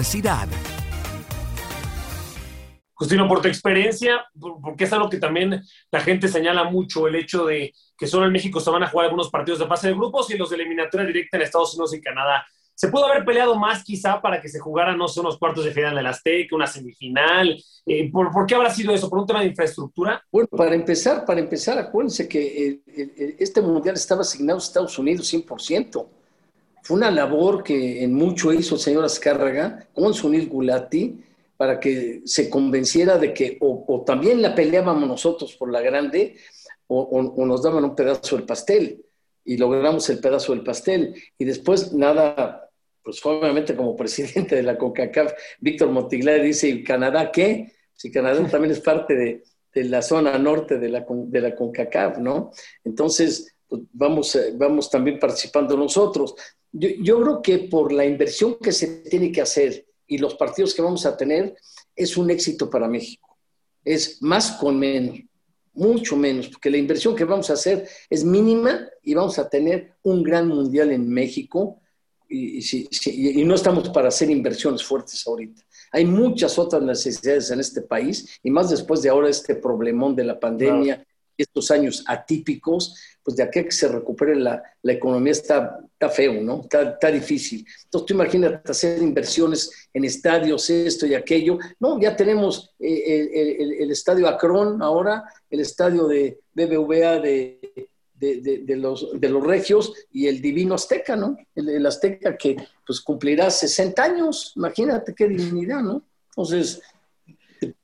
[2.93, 4.23] Justino, por tu experiencia,
[4.61, 5.59] porque es algo que también
[5.91, 9.05] la gente señala mucho, el hecho de que solo en México se van a jugar
[9.05, 12.01] algunos partidos de fase de grupos y los de eliminatoria directa en Estados Unidos y
[12.01, 12.45] Canadá.
[12.75, 15.71] ¿Se pudo haber peleado más quizá para que se jugaran, no sé, unos cuartos de
[15.71, 17.59] final del Azteca, una semifinal?
[17.85, 19.09] Eh, ¿por, ¿por, qué habrá sido eso?
[19.09, 20.23] ¿Por un tema de infraestructura?
[20.31, 22.81] Bueno, para empezar, para empezar, acuérdense que
[23.39, 26.20] este mundial estaba asignado a Estados Unidos 100%.
[26.83, 31.23] Fue una labor que en mucho hizo el señor Azcárraga con Sunil Gulati,
[31.61, 36.37] para que se convenciera de que o, o también la peleábamos nosotros por la grande
[36.87, 39.05] o, o, o, nos daban un pedazo del pastel
[39.45, 41.13] y logramos el pedazo del pastel.
[41.37, 42.67] Y después nada,
[43.03, 47.71] pues obviamente como presidente de la CONCACAF, Víctor Montiglar dice, ¿y Canadá qué?
[47.93, 52.17] Si Canadá también es parte de, de la zona norte de la, de la CONCACAF,
[52.17, 52.51] ¿no?
[52.83, 56.33] Entonces, pues vamos, vamos también participando nosotros.
[56.71, 60.73] Yo, yo creo que por la inversión que se tiene que hacer, y los partidos
[60.73, 61.55] que vamos a tener,
[61.95, 63.37] es un éxito para México.
[63.83, 65.19] Es más con menos,
[65.73, 69.93] mucho menos, porque la inversión que vamos a hacer es mínima y vamos a tener
[70.03, 71.79] un gran mundial en México
[72.27, 75.61] y, no estamos para hacer inversiones fuertes ahorita.
[75.91, 80.23] Hay muchas otras necesidades en este país y más después de ahora este problemón de
[80.23, 81.05] la pandemia.
[81.37, 85.79] Estos años atípicos, pues de aquí a que se recupere la, economía está,
[86.11, 86.61] feo, ¿no?
[86.63, 87.65] Está, difícil.
[87.83, 91.59] Entonces tú imagínate hacer inversiones en estadios, esto y aquello.
[91.79, 99.93] No, ya tenemos eh, el, estadio Acron ahora, el estadio de BBVA de los regios
[100.11, 101.37] y el divino azteca, ¿no?
[101.55, 102.55] El, el, azteca que
[102.85, 106.03] pues cumplirá 60 años, imagínate qué dignidad, ¿no?
[106.29, 106.81] Entonces,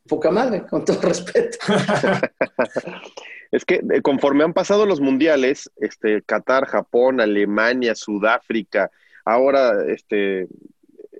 [0.07, 1.57] poca madre, con todo respeto.
[3.51, 8.91] Es que eh, conforme han pasado los mundiales, este, Qatar, Japón, Alemania, Sudáfrica,
[9.25, 10.47] ahora, este,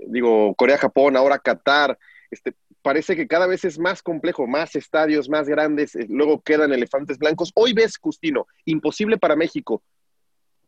[0.07, 1.97] digo, Corea, Japón, ahora Qatar,
[2.32, 6.73] este, parece que cada vez es más complejo, más estadios, más grandes, eh, luego quedan
[6.73, 7.51] elefantes blancos.
[7.55, 9.82] Hoy ves, Justino, imposible para México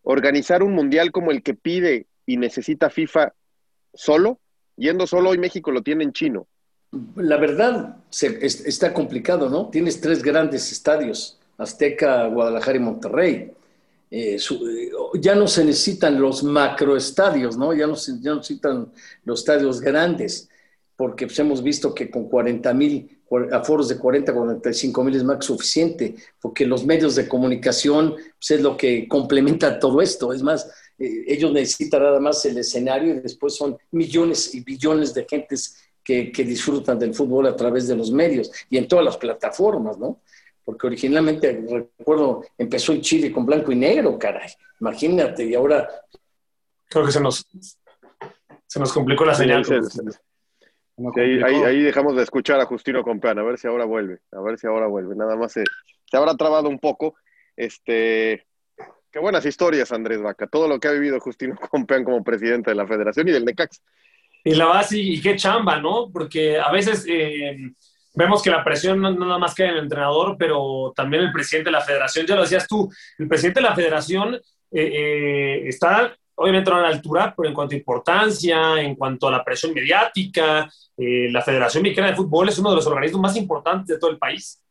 [0.03, 3.33] organizar un mundial como el que pide y necesita FIFA
[3.93, 4.39] solo,
[4.75, 6.47] yendo solo hoy México lo tiene en chino.
[7.15, 9.69] La verdad, se, es, está complicado, ¿no?
[9.69, 13.51] Tienes tres grandes estadios Azteca, Guadalajara y Monterrey.
[14.11, 14.89] Eh, eh,
[15.19, 17.73] ya no se necesitan los macroestadios, ¿no?
[17.73, 18.91] Ya no se ya no necesitan
[19.23, 20.49] los estadios grandes,
[20.95, 23.19] porque pues, hemos visto que con 40 mil
[23.51, 28.15] aforos de 40 a 45 mil es más que suficiente, porque los medios de comunicación
[28.15, 30.33] pues, es lo que complementa todo esto.
[30.33, 35.13] Es más, eh, ellos necesitan nada más el escenario y después son millones y billones
[35.13, 39.05] de gentes que, que disfrutan del fútbol a través de los medios y en todas
[39.05, 40.21] las plataformas, ¿no?
[40.69, 41.65] Porque originalmente,
[41.97, 44.51] recuerdo, empezó en Chile con blanco y negro, caray.
[44.79, 45.89] Imagínate, y ahora...
[46.87, 47.43] Creo que se nos,
[48.67, 49.65] se nos complicó la señal.
[49.65, 50.17] Sí, sí, sí.
[51.19, 54.41] Ahí, ahí, ahí, dejamos de escuchar a Justino Compeán, a ver si ahora vuelve, a
[54.41, 55.15] ver si ahora vuelve.
[55.15, 55.63] Nada más se,
[56.05, 57.15] se habrá trabado un poco.
[57.57, 58.45] Este,
[59.11, 60.45] qué buenas historias, Andrés Vaca.
[60.45, 63.81] Todo lo que ha vivido Justino Compeán como presidente de la federación y del NECAX.
[64.43, 66.11] Y la base, y qué chamba, ¿no?
[66.13, 67.07] Porque a veces...
[67.09, 67.57] Eh,
[68.19, 71.77] vemos que la presión nada más queda en el entrenador, pero también el presidente de
[71.77, 74.41] la federación, ya lo decías tú, el presidente de la federación eh,
[74.71, 79.43] eh, está obviamente a la altura, pero en cuanto a importancia, en cuanto a la
[79.43, 83.87] presión mediática, eh, la Federación Mexicana de Fútbol es uno de los organismos más importantes
[83.87, 84.61] de todo el país.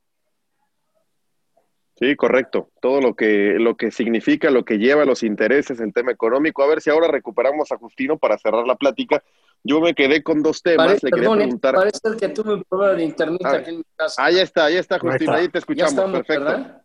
[1.98, 2.70] Sí, correcto.
[2.80, 6.62] Todo lo que, lo que significa, lo que lleva, los intereses, el tema económico.
[6.62, 9.22] A ver si ahora recuperamos a Justino para cerrar la plática.
[9.64, 10.86] Yo me quedé con dos temas.
[10.86, 11.74] Parece, Le quería perdón, preguntar.
[11.74, 14.24] Parece que tuve un problema de internet Ah, aquí en mi casa.
[14.24, 15.32] Ahí está, ahí está, Justino.
[15.32, 15.92] Ahí te escuchamos.
[15.92, 16.44] Estamos, Perfecto.
[16.44, 16.82] ¿verdad?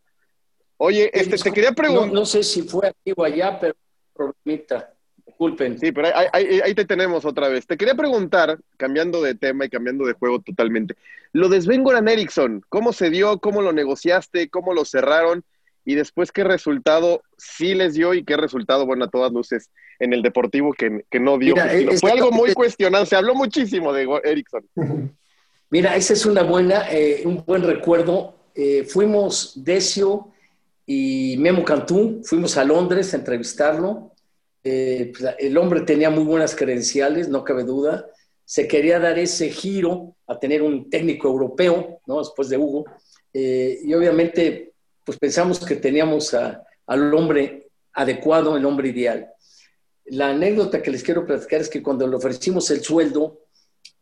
[0.77, 2.11] Oye, este, te quería No, preguntar.
[2.13, 3.75] no sé si fue aquí o allá, pero
[4.13, 4.89] problemita.
[5.25, 5.79] Disculpen.
[5.79, 7.65] Sí, pero ahí, ahí- ahí te tenemos otra vez.
[7.65, 10.95] Te quería preguntar, cambiando de tema y cambiando de juego totalmente,
[11.31, 13.39] lo de Sven Goran Eriksson, ¿cómo se dio?
[13.39, 14.49] ¿Cómo lo negociaste?
[14.49, 15.43] ¿Cómo lo cerraron?
[15.85, 19.69] Y después, ¿qué resultado sí les dio y qué resultado, bueno, a todas luces,
[19.99, 21.55] en el Deportivo que, que no dio?
[21.55, 24.65] Mira, es- Fue algo muy cuestionado, se habló muchísimo de Eriksson.
[25.69, 28.35] Mira, esa es una buena, eh, un buen recuerdo.
[28.55, 30.27] Eh, fuimos Decio
[30.85, 34.11] y Memo Cantú, fuimos a Londres a entrevistarlo.
[34.63, 38.05] Eh, pues, el hombre tenía muy buenas credenciales, no cabe duda.
[38.45, 42.19] Se quería dar ese giro a tener un técnico europeo, ¿no?
[42.19, 42.85] Después de Hugo.
[43.33, 44.72] Y obviamente,
[45.05, 49.29] pues pensamos que teníamos a- al hombre adecuado, el hombre ideal.
[50.05, 53.39] La anécdota que les quiero platicar es que cuando le ofrecimos el sueldo,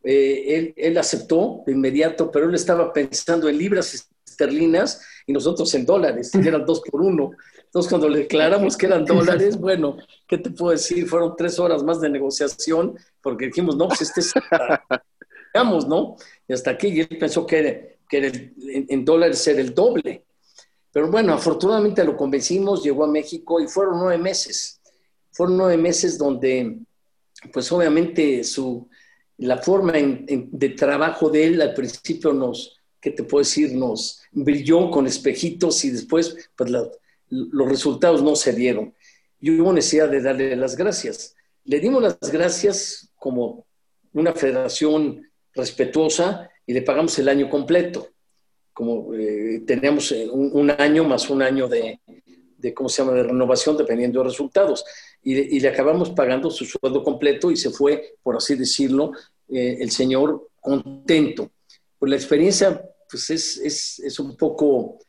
[0.04, 5.72] eh, él, él aceptó de inmediato, pero él estaba pensando en libras esterlinas y nosotros
[5.76, 7.32] en dólares, que eran dos por uno.
[7.66, 9.98] Entonces, cuando le declaramos que eran dólares, bueno,
[10.28, 11.08] ¿qué te puedo decir?
[11.08, 14.34] Fueron tres horas más de negociación, porque dijimos, no, pues este es,
[15.54, 16.16] digamos, ¿no?
[16.48, 17.80] Y hasta aquí, y él pensó que, era-
[18.10, 20.24] que era el- en, en dólares era el doble.
[20.92, 24.82] Pero bueno, afortunadamente lo convencimos, llegó a México y fueron nueve meses.
[25.32, 26.80] Fueron nueve meses donde,
[27.54, 28.90] pues obviamente, su,
[29.38, 33.74] la forma de trabajo de él al principio nos, ¿qué te puedo decir?
[33.74, 36.70] Nos brilló con espejitos y después, pues
[37.30, 38.94] los resultados no se dieron.
[39.40, 41.36] Y hubo necesidad de darle las gracias.
[41.64, 43.66] Le dimos las gracias como
[44.14, 48.11] una federación respetuosa y le pagamos el año completo.
[48.74, 52.00] Como eh, teníamos eh, un, un año más un año de,
[52.58, 54.84] de, ¿cómo se llama?, de renovación dependiendo de resultados.
[55.22, 59.12] Y, y le acabamos pagando su sueldo completo y se fue, por así decirlo,
[59.50, 61.52] eh, el señor contento.
[62.00, 65.00] Pues la experiencia, pues es, es, es un poco,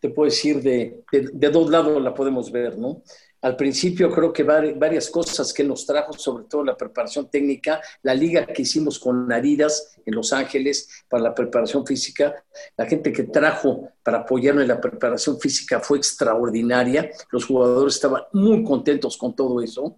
[0.00, 3.02] te puedo decir, de, de, de dos lados la podemos ver, ¿no?
[3.42, 7.80] Al principio creo que vari- varias cosas que nos trajo, sobre todo la preparación técnica,
[8.02, 12.44] la liga que hicimos con Aridas en Los Ángeles para la preparación física,
[12.76, 18.22] la gente que trajo para apoyarnos en la preparación física fue extraordinaria, los jugadores estaban
[18.32, 19.96] muy contentos con todo eso,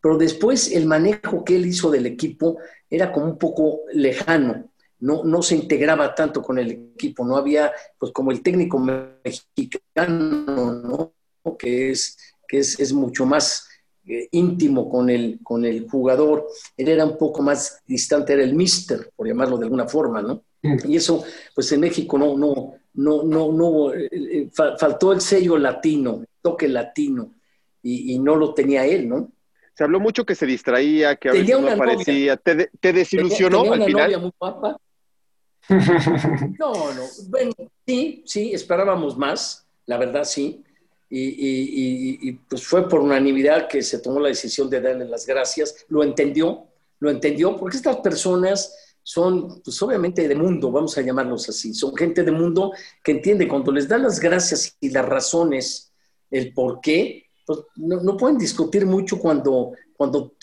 [0.00, 2.58] pero después el manejo que él hizo del equipo
[2.88, 4.70] era como un poco lejano,
[5.00, 10.72] no, no se integraba tanto con el equipo, no había, pues como el técnico mexicano,
[10.74, 11.12] ¿no?
[11.58, 12.16] que es,
[12.48, 13.68] que es, es mucho más
[14.06, 16.46] eh, íntimo con el, con el jugador,
[16.76, 20.42] él era un poco más distante, era el mister, por llamarlo de alguna forma, ¿no?
[20.62, 21.22] Y eso,
[21.54, 26.26] pues en México no, no, no, no, no, eh, fa- faltó el sello latino, el
[26.42, 27.34] toque latino,
[27.82, 29.30] y, y no lo tenía él, ¿no?
[29.74, 31.92] Se habló mucho que se distraía, que a veces Tenía no una novia.
[31.92, 32.36] aparecía.
[32.36, 34.02] ¿Te, de- te desilusionó Tenía al una final?
[34.06, 34.76] novia muy guapa.
[36.58, 37.02] No, no.
[37.28, 37.52] Bueno,
[37.86, 40.64] sí, sí, esperábamos más, la verdad sí.
[41.10, 45.86] Y, pues fue por unanimidad que se tomó la decisión de darle las gracias.
[45.88, 46.66] Lo entendió,
[47.00, 51.96] lo entendió, porque estas personas son, pues obviamente de mundo, vamos a llamarlos así, son
[51.96, 55.92] gente de mundo que entiende cuando les dan las gracias y las razones,
[56.30, 60.34] el por qué, pues no, no pueden discutir mucho cuando, cuando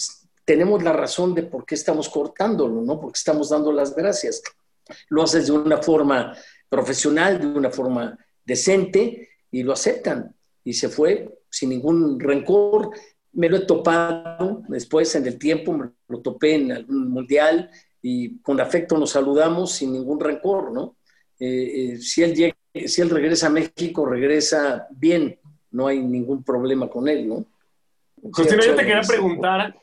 [0.45, 2.99] tenemos la razón de por qué estamos cortándolo, ¿no?
[2.99, 4.41] Porque estamos dando las gracias
[5.09, 6.35] lo haces de una forma
[6.69, 10.35] profesional, de una forma decente y lo aceptan.
[10.65, 12.89] Y se fue sin ningún rencor.
[13.31, 17.69] Me lo he topado después en el tiempo, me lo topé en algún mundial
[18.01, 20.97] y con afecto nos saludamos sin ningún rencor, ¿no?
[21.39, 22.55] Eh, eh, si, él llega,
[22.85, 25.39] si él regresa a México, regresa bien,
[25.71, 27.45] no hay ningún problema con él, ¿no?
[28.31, 29.75] Justino, yo te quería preguntar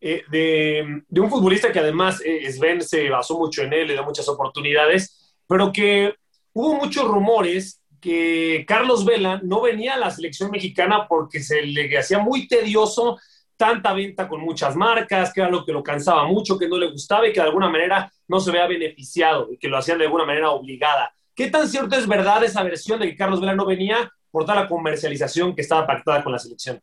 [0.00, 3.92] eh, de, de un futbolista que además eh, Sven se basó mucho en él, le
[3.94, 6.14] dio muchas oportunidades, pero que
[6.52, 11.96] hubo muchos rumores que Carlos Vela no venía a la selección mexicana porque se le
[11.96, 13.18] hacía muy tedioso
[13.56, 16.90] tanta venta con muchas marcas, que era lo que lo cansaba mucho, que no le
[16.90, 20.06] gustaba y que de alguna manera no se vea beneficiado y que lo hacían de
[20.06, 21.14] alguna manera obligada.
[21.32, 24.62] ¿Qué tan cierto es verdad esa versión de que Carlos Vela no venía por toda
[24.62, 26.80] la comercialización que estaba pactada con la selección?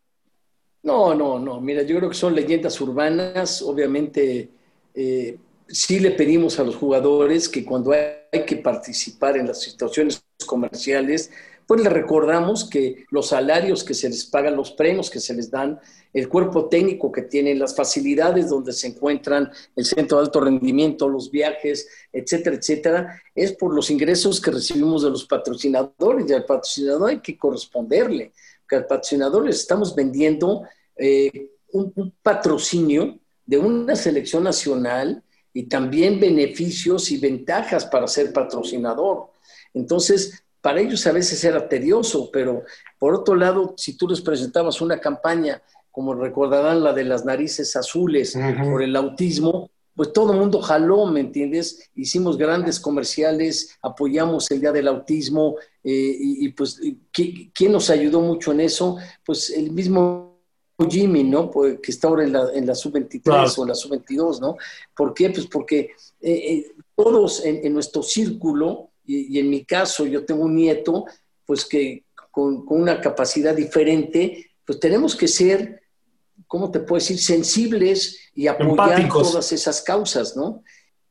[0.84, 1.60] No, no, no.
[1.60, 3.62] Mira, yo creo que son leyendas urbanas.
[3.62, 4.50] Obviamente,
[4.96, 9.62] eh, sí le pedimos a los jugadores que cuando hay, hay que participar en las
[9.62, 11.32] situaciones comerciales,
[11.68, 15.52] pues les recordamos que los salarios que se les pagan, los premios que se les
[15.52, 15.80] dan,
[16.14, 21.08] el cuerpo técnico que tienen, las facilidades donde se encuentran, el centro de alto rendimiento,
[21.08, 26.46] los viajes, etcétera, etcétera, es por los ingresos que recibimos de los patrocinadores y al
[26.46, 28.34] patrocinador hay que corresponderle
[28.70, 30.64] que al patrocinador le estamos vendiendo
[30.96, 39.29] eh, un, patrocinio de una selección nacional y también beneficios y ventajas para ser patrocinador.
[39.74, 42.64] Entonces, para ellos a veces era tedioso, pero
[42.98, 45.62] por otro lado, si tú les presentabas una campaña
[45.92, 51.08] como recordarán la de las narices azules por el autismo, pues todo el mundo jaló,
[51.08, 51.90] ¿me entiendes?
[51.94, 56.80] Hicimos grandes comerciales, apoyamos el Día del Autismo, eh, y, pues,
[57.12, 58.98] ¿quién nos ayudó mucho en eso?
[59.26, 60.40] Pues el mismo
[60.88, 61.50] Jimmy, ¿no?
[61.52, 64.56] Pues, que está ahora en la, en la sub-23 o en la sub-22, ¿no?
[64.96, 65.32] ¿Por qué?
[65.32, 65.92] Pues porque
[66.22, 71.06] eh, eh, todos en, nuestro círculo, y, en mi caso yo tengo un nieto,
[71.46, 75.80] pues que con, con una capacidad diferente, pues tenemos que ser
[76.50, 77.20] ¿cómo te puedo decir?
[77.20, 80.64] Sensibles y apoyar todas esas causas, ¿no?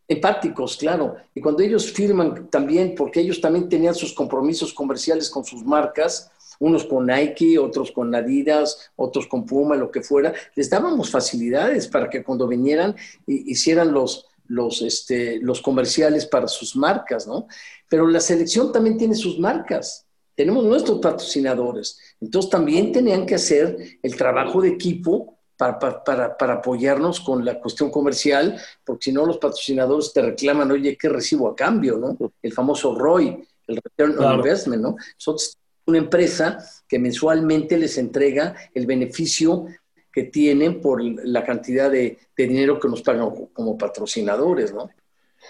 [0.09, 1.17] Empáticos, claro.
[1.33, 6.31] Y cuando ellos firman también, porque ellos también tenían sus compromisos comerciales con sus marcas,
[6.59, 11.87] unos con Nike, otros con Adidas, otros con Puma, lo que fuera, les dábamos facilidades
[11.87, 12.97] para que cuando vinieran
[13.27, 17.47] hicieran los, los, este, los comerciales para sus marcas, ¿no?
[17.89, 20.05] Pero la selección también tiene sus marcas
[20.39, 21.99] tenemos nuestros patrocinadores.
[22.21, 27.59] Entonces también tenían que hacer el trabajo de equipo para, para, para, apoyarnos con la
[27.59, 31.99] cuestión comercial, porque si no los patrocinadores te reclaman, oye, ¿qué recibo a cambio?
[31.99, 32.17] ¿no?
[32.41, 34.97] El famoso ROI, el Return on Investment, ¿no?
[35.15, 39.67] Nosotros una empresa que mensualmente les entrega el beneficio
[40.19, 44.91] que tienen por la cantidad de, de dinero que nos pagan como patrocinadores, ¿no?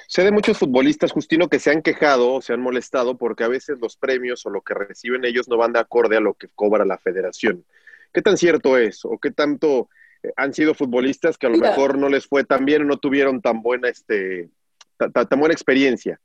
[0.07, 3.49] Sé de muchos futbolistas, Justino, que se han quejado o se han molestado porque a
[3.49, 6.49] veces los premios o lo que reciben ellos no van de acorde a lo que
[6.49, 7.65] cobra la federación.
[8.13, 9.07] ¿Qué tan cierto es?
[9.07, 9.89] ¿O qué tanto
[10.23, 12.99] eh, han sido futbolistas que a lo mejor no les fue tan bien o no
[12.99, 14.51] tuvieron tan buena, este,
[14.99, 16.21] tan, buena experiencia?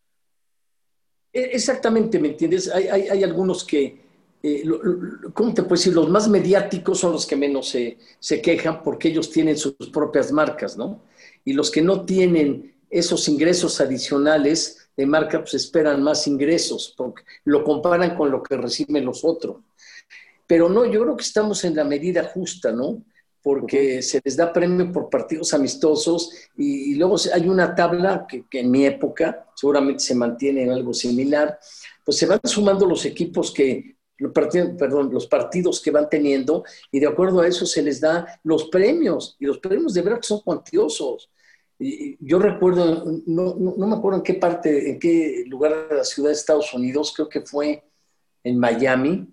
[1.31, 2.69] E, exactamente, ¿me entiendes?
[2.69, 4.01] Hay, algunos que,
[4.43, 4.63] eh,
[5.33, 5.93] ¿cómo te puedo decir?
[5.93, 10.33] Los más mediáticos son los que menos se, se quejan porque ellos tienen sus propias
[10.33, 11.01] marcas, ¿no?
[11.45, 17.23] Y los que no tienen esos ingresos adicionales de marca pues esperan más ingresos, porque
[17.45, 19.57] lo comparan con lo que reciben los otros.
[20.45, 23.01] Pero no, yo creo que estamos en la medida justa, ¿no?
[23.41, 28.69] Porque se les da premio por partidos amistosos y, luego hay una tabla que, en
[28.69, 31.57] mi época seguramente se mantiene en algo similar,
[32.05, 33.92] pues se van sumando los equipos que,
[34.77, 38.65] perdón, los partidos que van teniendo y de acuerdo a eso se les da los
[38.65, 41.29] premios y los premios de verdad son cuantiosos
[42.19, 46.35] yo recuerdo, no, me acuerdo en qué parte, en qué lugar de la ciudad de
[46.35, 47.83] Estados Unidos, creo que fue
[48.43, 49.27] en Miami,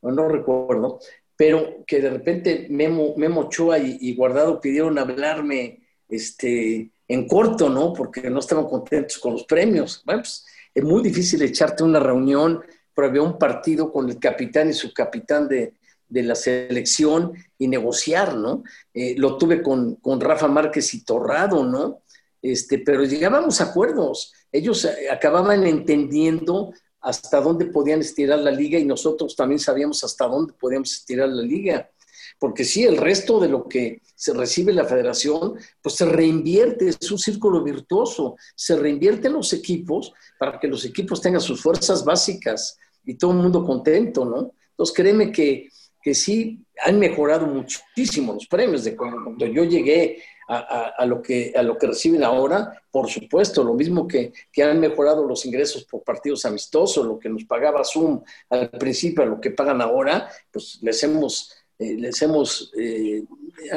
[0.00, 0.98] no, no recuerdo,
[1.36, 7.92] pero que de repente Memo, Memo Ochoa y, Guardado pidieron hablarme este, en corto, ¿no?
[7.92, 10.02] Porque no estaban contentos con los premios.
[10.04, 12.62] Bueno, pues es muy difícil echarte una reunión,
[13.06, 15.74] había un partido con el capitán y su capitán de,
[16.12, 18.64] de la selección y negociar, ¿no?
[18.92, 22.02] Eh, lo tuve con, con, Rafa Márquez y Torrado, ¿no?
[22.42, 24.34] Este, pero llegábamos a acuerdos.
[24.52, 30.26] Ellos eh, acababan entendiendo hasta dónde podían estirar la liga y nosotros también sabíamos hasta
[30.26, 31.90] dónde podíamos estirar la liga.
[32.38, 37.10] Porque sí, el resto de lo que se recibe la federación, pues se reinvierte, es
[37.10, 42.04] un círculo virtuoso, se reinvierte en los equipos para que los equipos tengan sus fuerzas
[42.04, 44.52] básicas y todo el mundo contento, ¿no?
[44.70, 45.68] Entonces créeme que
[46.02, 51.62] que sí han mejorado muchísimo los premios de cuando yo llegué a, lo, que, a
[51.62, 56.02] lo que reciben ahora, por supuesto, lo mismo que, que, han mejorado los ingresos por
[56.02, 60.78] partidos amistosos, lo que nos pagaba Zoom al principio, a lo que pagan ahora, pues
[60.82, 63.22] les hemos, eh, les hemos, eh,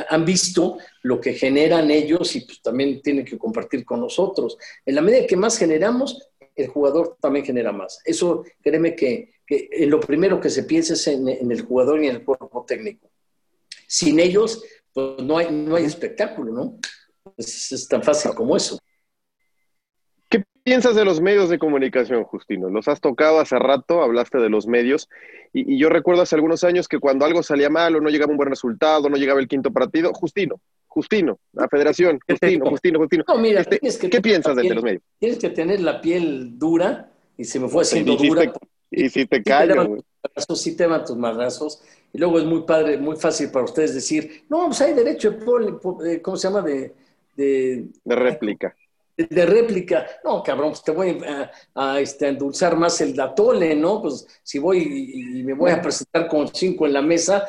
[0.09, 4.57] han visto lo que generan ellos y pues también tienen que compartir con nosotros.
[4.86, 8.01] En la medida que más generamos, el jugador también genera más.
[8.06, 12.16] Eso, créeme que que lo primero que se piensa es en, el jugador y en
[12.16, 13.10] el cuerpo técnico.
[13.88, 16.80] Sin ellos, pues no hay, no hay espectáculo, ¿no?
[17.38, 18.80] Es, tan fácil como eso.
[20.30, 22.70] ¿Qué piensas de los medios de comunicación, Justino?
[22.70, 25.08] Los has tocado hace rato, hablaste de los medios,
[25.53, 28.38] y, yo recuerdo hace algunos años que cuando algo salía mal o no llegaba un
[28.38, 30.60] buen resultado, no llegaba el quinto partido, Justino,
[30.96, 33.24] Justino, la federación, Justino, Justino, Justino.
[33.28, 35.04] No, mira, este, ¿Qué piensas de, los medios?
[35.20, 38.54] Tienes que tener la piel dura, y se me fue haciendo dura
[38.89, 39.98] y si te callo.
[40.56, 41.82] Sí te van tus marrazos.
[42.14, 46.14] Y luego es muy padre, muy fácil para ustedes decir, no, pues hay derecho de,
[46.14, 46.62] eh, ¿cómo se llama?
[46.62, 46.96] De,
[47.36, 48.74] de, réplica.
[49.18, 50.08] De, réplica.
[50.24, 51.22] No, cabrón, pues te voy
[51.76, 54.02] a, este, endulzar más el datole, ¿no?
[54.02, 57.46] Pues si voy y, me voy a presentar con cinco en la mesa,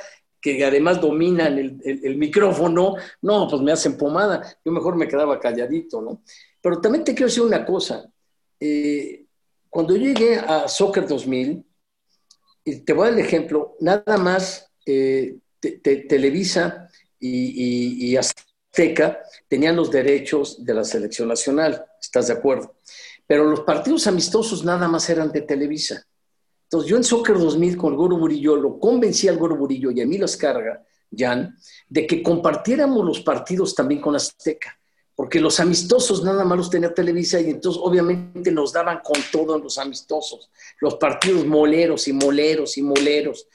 [0.55, 4.59] que además dominan el, micrófono, no, pues me hacen pomada.
[4.65, 6.23] Yo mejor me quedaba calladito, ¿no?
[6.61, 8.09] Pero también te quiero decir una cosa.
[8.61, 9.25] Eh,
[9.69, 11.65] cuando llegué a Soccer 2000,
[12.65, 16.89] y te voy a dar el ejemplo, nada más eh, Televisa
[17.19, 22.77] y, Azteca tenían los derechos de la selección nacional, ¿estás de acuerdo?
[23.27, 26.07] Pero los partidos amistosos nada más eran de Televisa.
[26.67, 30.01] Entonces yo en Soccer 2000 con el Goro Burillo lo convencí al Goro Burillo y
[30.01, 30.85] a mí las carga
[31.17, 31.57] Jan,
[31.89, 34.77] de que compartiéramos los partidos también con Azteca,
[35.15, 39.63] porque los amistosos nada más los tenía Televisa y entonces obviamente nos daban con todos
[39.63, 40.51] los amistosos,
[40.81, 43.47] los partidos moleros y moleros y moleros.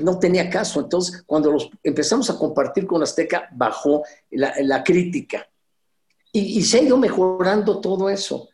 [0.00, 0.80] No tenía caso.
[0.80, 5.48] Entonces, cuando los empezamos a compartir con Azteca, bajó la, crítica.
[6.32, 8.48] Y, y se ha ido mejorando todo eso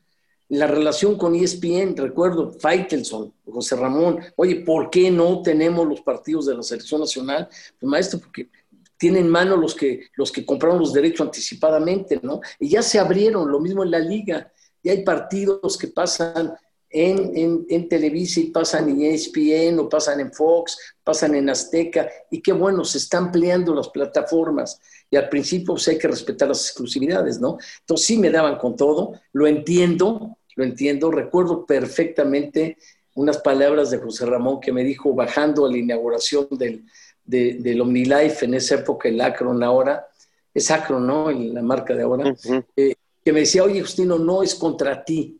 [0.50, 6.46] la relación con ESPN, recuerdo, Faitelson, José Ramón, oye, ¿por qué no tenemos los partidos
[6.46, 7.48] de la selección nacional?
[7.78, 8.50] Pues maestro, porque
[8.98, 12.40] tienen mano los que, los que compraron los derechos anticipadamente, ¿no?
[12.58, 16.52] Y ya se abrieron, lo mismo en la liga, ya hay partidos que pasan
[16.90, 22.10] en, en, en, Televisa y pasan en ESPN o pasan en Fox, pasan en Azteca,
[22.28, 24.80] y qué bueno, se están ampliando las plataformas.
[25.08, 27.56] Y al principio pues, hay que respetar las exclusividades, ¿no?
[27.80, 31.10] Entonces sí me daban con todo, lo entiendo, lo entiendo.
[31.10, 32.76] Recuerdo perfectamente
[33.14, 36.84] unas palabras de José Ramón que me dijo bajando a la inauguración del,
[37.24, 40.06] del OmniLife en esa época, el Acron ahora,
[40.52, 41.30] es Acron, ¿no?
[41.30, 42.34] La marca de ahora,
[42.76, 42.94] eh,
[43.24, 45.38] que me decía, oye, Justino, no es contra ti,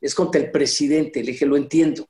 [0.00, 1.22] es contra el presidente.
[1.22, 2.06] Le dije, lo entiendo.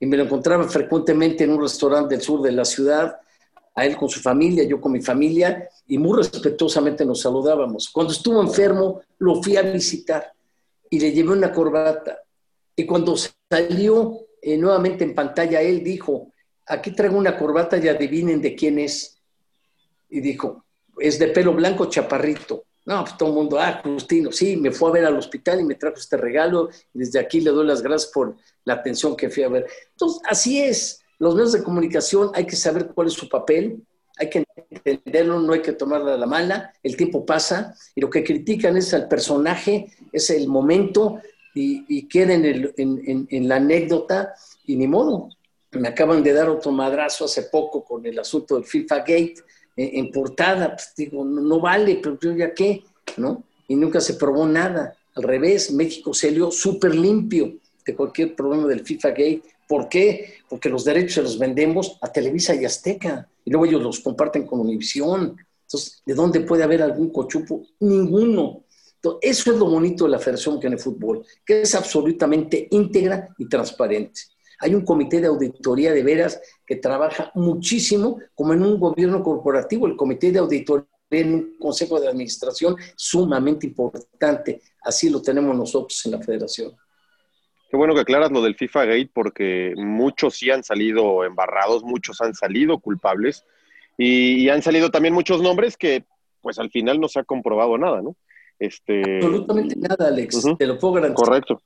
[0.00, 3.16] Y me lo encontraba frecuentemente en un restaurante del sur de la ciudad,
[3.74, 7.90] a él con su familia, yo con mi familia, y muy respetuosamente nos saludábamos.
[7.90, 10.32] Cuando estuvo enfermo, lo fui a visitar
[10.90, 12.18] y le llevé una corbata.
[12.74, 16.32] Y cuando salió eh, nuevamente en pantalla, él dijo,
[16.66, 19.18] aquí traigo una corbata y adivinen de quién es.
[20.08, 20.64] Y dijo,
[20.98, 22.64] es de pelo blanco chaparrito.
[22.84, 25.64] No, pues todo el mundo, ah, Justino, sí, me fue a ver al hospital y
[25.64, 29.42] me trajo este regalo desde aquí le doy las gracias por la atención que fui
[29.42, 29.66] a ver.
[29.90, 33.82] Entonces, así es, los medios de comunicación hay que saber cuál es su papel,
[34.16, 38.10] hay que entenderlo, no hay que tomarla a la mala, el tiempo pasa y lo
[38.10, 41.20] que critican es al personaje, es el momento
[41.54, 44.34] y, y queda en, la anécdota
[44.66, 45.30] y ni modo.
[45.72, 49.34] Me acaban de dar otro madrazo hace poco con el asunto del FIFA Gate
[49.76, 52.82] en, portada, pues digo, no, vale, pero yo ya qué,
[53.18, 53.44] ¿no?
[53.68, 54.96] Y nunca se probó nada.
[55.14, 59.42] Al revés, México salió súper limpio de cualquier problema del FIFA Gate.
[59.66, 60.34] ¿Por qué?
[60.48, 64.46] Porque los derechos se los vendemos a Televisa y Azteca y luego ellos los comparten
[64.46, 65.36] con Univisión.
[65.62, 67.62] Entonces, ¿de dónde puede haber algún cochupo?
[67.80, 68.64] Ninguno.
[68.96, 73.34] Entonces, eso es lo bonito de la Federación que en Fútbol, que es absolutamente íntegra
[73.38, 74.20] y transparente.
[74.60, 79.86] Hay un comité de auditoría de veras que trabaja muchísimo, como en un gobierno corporativo,
[79.86, 84.62] el comité de auditoría en un consejo de administración sumamente importante.
[84.82, 86.74] Así lo tenemos nosotros en la federación.
[87.76, 92.22] Qué bueno que aclaras lo del FIFA Gate porque muchos sí han salido embarrados, muchos
[92.22, 93.44] han salido culpables
[93.98, 96.06] y, han salido también muchos nombres que
[96.40, 98.16] pues al final no se ha comprobado nada, ¿no?
[98.58, 99.16] Este...
[99.16, 101.28] Absolutamente nada, Alex, te lo puedo garantizar.
[101.28, 101.60] Correcto.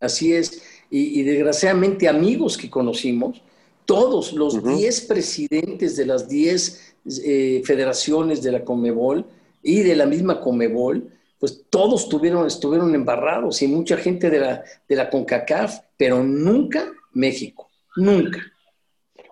[0.00, 0.62] Así es.
[0.88, 3.42] Y, desgraciadamente amigos que conocimos,
[3.84, 9.26] todos los 10 presidentes de las 10 eh, federaciones de la Comebol
[9.62, 14.64] y de la misma Comebol, pues todos tuvieron, estuvieron embarrados y mucha gente de la,
[14.88, 18.40] de la CONCACAF, pero nunca México, nunca.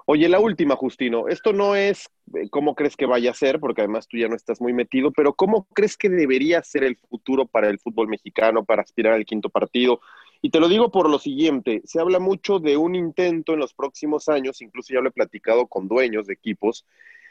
[0.06, 3.80] Oye, la última, Justino, esto no es eh, cómo crees que vaya a ser, porque
[3.80, 7.46] además tú ya no estás muy metido, pero ¿cómo crees que debería ser el futuro
[7.46, 10.00] para el fútbol mexicano, para aspirar al quinto partido?
[10.42, 13.72] Y te lo digo por lo siguiente, se habla mucho de un intento en los
[13.72, 16.84] próximos años, incluso ya lo he platicado con dueños de equipos,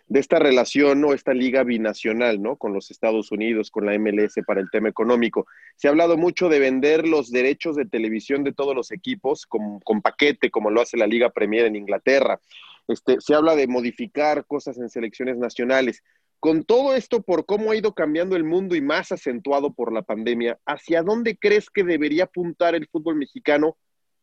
[0.07, 2.57] de esta relación o esta liga binacional, ¿no?
[2.57, 5.47] Con los Estados Unidos, con la MLS para el tema económico.
[5.75, 9.79] Se ha hablado mucho de vender los derechos de televisión de todos los equipos con,
[9.79, 12.39] con paquete, como lo hace la Liga Premier en Inglaterra.
[12.87, 16.03] Este, se habla de modificar cosas en selecciones nacionales.
[16.39, 20.01] Con todo esto, por cómo ha ido cambiando el mundo y más acentuado por la
[20.01, 23.77] pandemia, ¿hacia dónde crees que debería apuntar el fútbol mexicano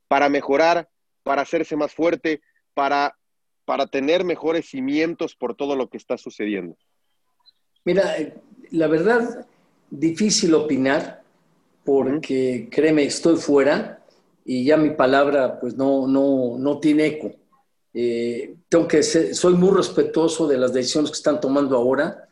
[0.06, 0.90] para mejorar,
[1.22, 2.42] para hacerse más fuerte,
[2.74, 3.16] para
[3.70, 6.76] para tener mejores cimientos por todo lo que está sucediendo?
[7.84, 8.16] Mira,
[8.72, 9.46] la verdad,
[9.88, 11.22] difícil opinar,
[11.84, 14.04] porque créeme, estoy fuera
[14.44, 17.30] y ya mi palabra pues no, no, no tiene eco.
[17.94, 22.28] Eh, tengo que soy muy respetuoso de las decisiones que están tomando ahora.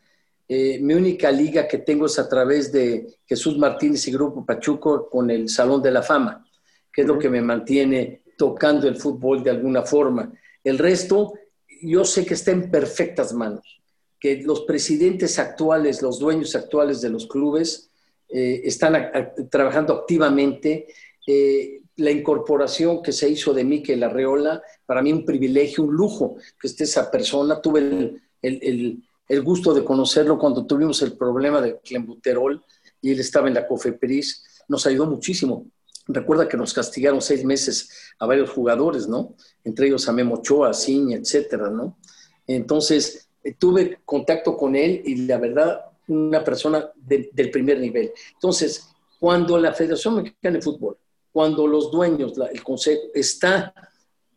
[0.49, 5.09] Eh, mi única liga que tengo es a través de Jesús Martínez y Grupo Pachuco
[5.09, 6.45] con el Salón de la Fama,
[6.93, 10.33] que es lo que me mantiene tocando el fútbol de alguna forma.
[10.69, 11.33] El resto,
[11.81, 13.81] yo sé que está en perfectas manos,
[14.21, 17.91] que los presidentes actuales, los dueños actuales de los clubes,
[18.29, 19.11] eh, están
[19.51, 20.89] trabajando activamente.
[21.27, 26.37] Eh, la incorporación que se hizo de Miquel Arreola, para mí un privilegio, un lujo
[26.61, 27.63] que esté esa persona.
[27.63, 32.63] Tuve el, gusto de conocerlo cuando tuvimos el problema de Clembuterol
[33.01, 34.65] y él estaba en la COFEPRIS.
[34.69, 35.67] Nos ayudó muchísimo.
[36.09, 39.35] Recuerda que nos castigaron seis meses a varios jugadores, ¿no?
[39.63, 41.99] Entre ellos a Memo Ochoa, Ciña, etcétera, ¿no?
[42.47, 43.29] Entonces,
[43.59, 48.13] tuve contacto con él y la verdad, una persona del primer nivel.
[48.33, 48.89] Entonces,
[49.21, 50.97] cuando la Federación Mexicana de Fútbol,
[51.31, 53.75] cuando los dueños, el Consejo, está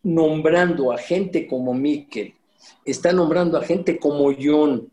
[0.04, 2.34] nombrando a gente como Miquel,
[2.84, 4.92] está nombrando a gente como John,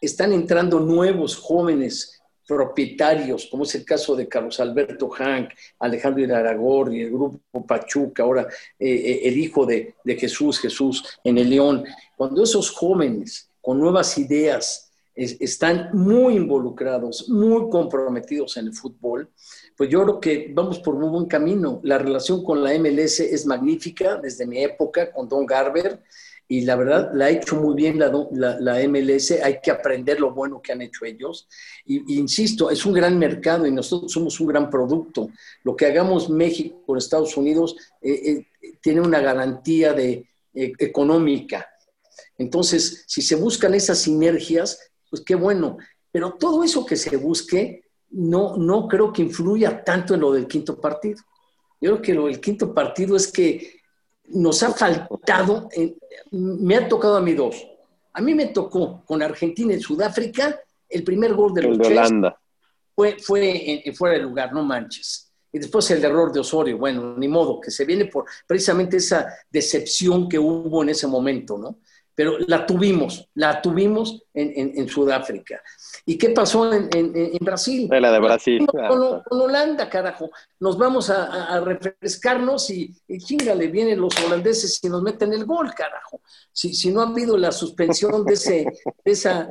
[0.00, 6.92] están entrando nuevos jóvenes propietarios, como es el caso de Carlos Alberto Hank, Alejandro Iraragor
[6.94, 8.46] y el grupo Pachuca, ahora
[8.78, 11.84] eh, eh, el hijo de, Jesús, Jesús en el León.
[12.16, 19.30] Cuando esos jóvenes con nuevas ideas están muy involucrados, muy comprometidos en el fútbol,
[19.76, 21.80] pues yo creo que vamos por muy buen camino.
[21.84, 26.02] La relación con la MLS es magnífica desde mi época con Don Garber
[26.46, 28.10] y la verdad la ha hecho muy bien la,
[28.60, 31.48] la, MLS, hay que aprender lo bueno que han hecho ellos.
[31.86, 35.30] Y, insisto, es un gran mercado y nosotros somos un gran producto.
[35.62, 41.66] Lo que hagamos México con Estados Unidos eh, eh, tiene una garantía de, eh, económica.
[42.36, 45.78] Entonces, si se buscan esas sinergias, pues qué bueno.
[46.12, 50.46] Pero todo eso que se busque, no, no creo que influya tanto en lo del
[50.46, 51.22] quinto partido.
[51.80, 53.80] Yo creo que lo del quinto partido es que
[54.28, 55.68] nos ha faltado,
[56.30, 57.66] me ha tocado a mí dos.
[58.12, 62.40] A mí me tocó con Argentina y Sudáfrica el primer gol de los de Holanda.
[62.94, 65.32] Fue, fue fuera de lugar, no manches.
[65.52, 69.32] Y después el error de Osorio, bueno, ni modo, que se viene por precisamente esa
[69.50, 71.78] decepción que hubo en ese momento, ¿no?
[72.14, 75.62] Pero la tuvimos, la tuvimos en, Sudáfrica.
[76.06, 77.88] ¿Y qué pasó en, Brasil?
[77.90, 78.66] La de Brasil.
[78.66, 80.30] Con, Holanda, carajo.
[80.60, 85.74] Nos vamos a, refrescarnos y, y chingale, vienen los holandeses y nos meten el gol,
[85.74, 86.20] carajo.
[86.52, 88.66] Si, si no ha habido la suspensión de, ese,
[89.04, 89.48] de esa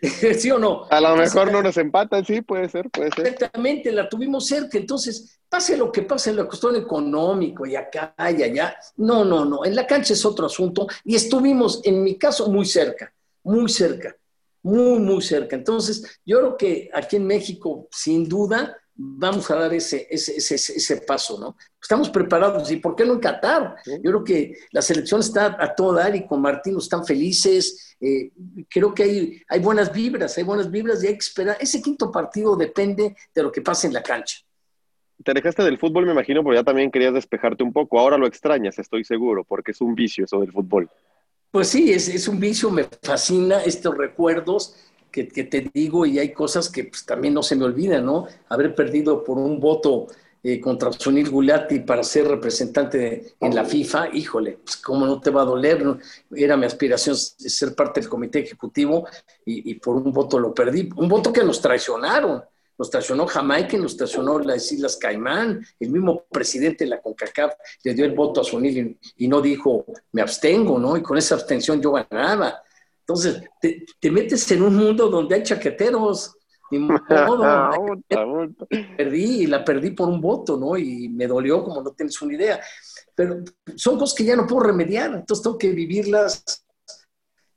[0.38, 0.86] ¿Sí o no?
[0.90, 3.26] A lo mejor no nos empatan, sí, puede ser, puede ser.
[3.28, 8.14] Exactamente, la tuvimos cerca, entonces, pase lo que pase en la cuestión económica y acá
[8.36, 12.18] y allá, no, no, no, en la cancha es otro asunto y estuvimos, en mi
[12.18, 14.14] caso, muy cerca, muy cerca,
[14.62, 15.56] muy, muy cerca.
[15.56, 20.54] Entonces, yo creo que aquí en México, sin duda, vamos a dar ese, ese, ese,
[20.54, 21.56] ese, paso, ¿no?
[21.80, 23.76] Estamos preparados, ¿y por qué no en Qatar?
[23.84, 28.30] Yo creo que la selección está a todo dar y con Martín están felices, eh,
[28.68, 31.56] creo que hay, hay buenas vibras, hay buenas vibras y hay que esperar.
[31.60, 34.38] Ese quinto partido depende de lo que pase en la cancha.
[35.22, 37.98] Te alejaste del fútbol, me imagino, pero ya también querías despejarte un poco.
[37.98, 40.90] Ahora lo extrañas, estoy seguro, porque es un vicio eso del fútbol.
[41.50, 44.76] Pues sí, es, es un vicio, me fascina estos recuerdos
[45.24, 48.26] que, te digo y hay cosas que pues, también no se me olvidan, ¿no?
[48.48, 50.08] Haber perdido por un voto
[50.42, 55.30] eh, contra Sunil Gulati para ser representante en la FIFA, híjole, pues cómo no te
[55.30, 55.84] va a doler,
[56.34, 59.06] era mi aspiración ser parte del comité ejecutivo
[59.44, 62.42] y, por un voto lo perdí, un voto que nos traicionaron,
[62.78, 67.54] nos traicionó Jamaica, nos traicionó las Islas Caimán, el mismo presidente de la CONCACAF
[67.84, 70.96] le dio el voto a Sunil y no dijo, me abstengo, ¿no?
[70.96, 72.62] Y con esa abstención yo ganaba.
[73.08, 73.40] Entonces,
[74.00, 76.36] te, metes en un mundo donde hay chaqueteros.
[76.72, 77.70] Ni modo,
[78.96, 80.76] perdí y la perdí por un voto, ¿no?
[80.76, 82.60] Y me dolió como no tienes una idea.
[83.14, 83.44] Pero
[83.76, 86.42] son cosas que ya no puedo remediar, entonces tengo que vivirlas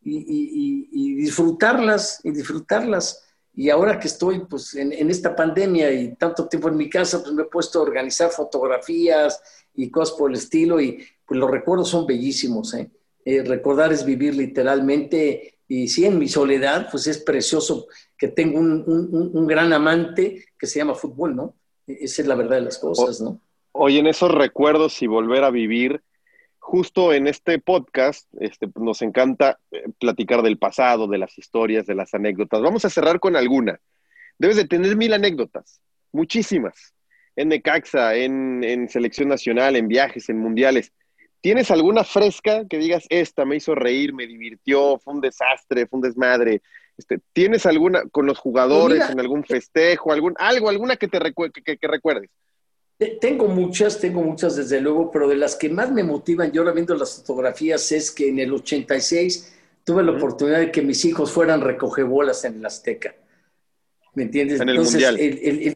[0.02, 3.26] y, disfrutarlas y disfrutarlas.
[3.56, 7.24] Y ahora que estoy pues, en, en, esta pandemia y tanto tiempo en mi casa,
[7.24, 9.42] pues me he puesto a organizar fotografías
[9.74, 12.92] y cosas por el estilo y pues los recuerdos son bellísimos, ¿eh?
[13.26, 15.60] Eh, recordar es vivir literalmente.
[15.68, 20.80] Y sí, en mi soledad, pues es precioso que tengo un, gran amante que se
[20.80, 21.56] llama fútbol, ¿no?
[21.88, 23.40] E-, esa es la verdad de las cosas, ¿no?
[23.72, 26.02] Oye, en esos recuerdos y volver a vivir,
[26.58, 31.96] justo en este podcast, este, nos encanta eh, platicar del pasado, de las historias, de
[31.96, 32.62] las anécdotas.
[32.62, 33.80] Vamos a cerrar con alguna.
[34.38, 36.94] Debes de tener mil anécdotas, muchísimas,
[37.36, 40.94] en Necaxa, en, en selección nacional, en viajes, en mundiales.
[41.42, 45.98] ¿Tienes alguna fresca que digas, esta me hizo reír, me divirtió, fue un desastre, fue
[45.98, 46.62] un desmadre?
[46.98, 51.18] Este, ¿Tienes alguna con los jugadores pues en algún festejo, algún, algo, alguna que te
[51.18, 52.30] que, recuerdes?
[53.22, 56.74] Tengo muchas, tengo muchas desde luego, pero de las que más me motivan, yo ahora
[56.74, 59.56] viendo las fotografías, es que en el 86
[59.86, 63.16] tuve la oportunidad de que mis hijos fueran recogebolas en el Azteca.
[64.14, 64.60] ¿Me entiendes?
[64.60, 65.18] En el Mundial.
[65.18, 65.74] el,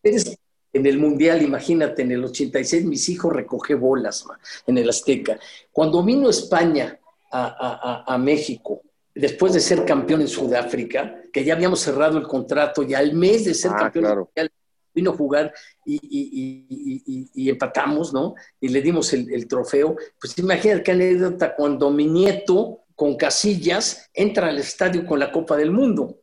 [0.74, 4.26] en el Mundial, imagínate, en el 86 mis hijos recoge bolas
[4.66, 5.40] en el Azteca.
[5.72, 7.00] Cuando vino España
[7.32, 8.82] a, México,
[9.14, 13.46] después de ser campeón en Sudáfrica, que ya habíamos cerrado el contrato, ya al mes
[13.46, 14.28] de ser ah, campeón
[14.96, 15.54] vino a jugar
[15.86, 18.36] y, empatamos, ¿no?
[18.60, 19.96] Y le dimos el, el, trofeo.
[20.20, 25.58] Pues imagínate qué anécdota cuando mi nieto con casillas entra al estadio con la Copa
[25.58, 26.20] del Mundo,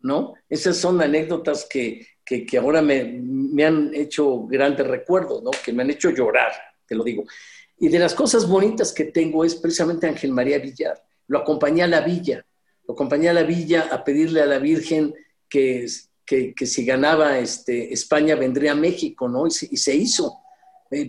[0.00, 0.34] ¿no?
[0.48, 5.50] Esas son anécdotas que, que, ahora me, han hecho grandes recuerdos, ¿no?
[5.64, 6.52] que me han hecho llorar,
[6.86, 7.24] te lo digo.
[7.78, 11.02] Y de las cosas bonitas que tengo es precisamente Ángel María Villar.
[11.28, 12.44] Lo acompañé a la villa.
[12.86, 15.14] lo acompañé a la villa a pedirle a la Virgen
[15.48, 15.86] que,
[16.54, 19.46] que, si ganaba este, España vendría a México, ¿no?
[19.46, 20.40] Y se, hizo.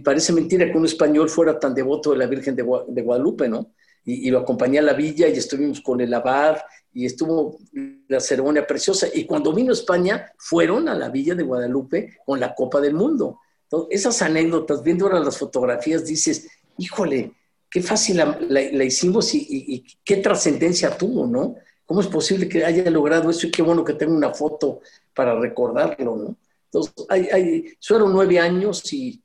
[0.03, 3.73] parece mentira que un español fuera tan devoto de la Virgen de, Guadalupe, ¿no?
[4.03, 6.57] Y, y, lo acompañé a la villa y estuvimos con el abad
[6.93, 7.59] y estuvo
[8.07, 9.07] la ceremonia preciosa.
[9.13, 13.39] Y cuando vino España, fueron a la villa de Guadalupe con la Copa del Mundo.
[13.63, 17.33] Entonces, esas anécdotas, viendo ahora las fotografías, dices, híjole,
[17.69, 21.55] qué fácil la, hicimos y, qué trascendencia tuvo, ¿no?
[21.85, 24.81] ¿Cómo es posible que haya logrado eso y qué bueno que tenga una foto
[25.13, 26.35] para recordarlo, ¿no?
[26.65, 29.21] Entonces, hay, hay, fueron nueve años y,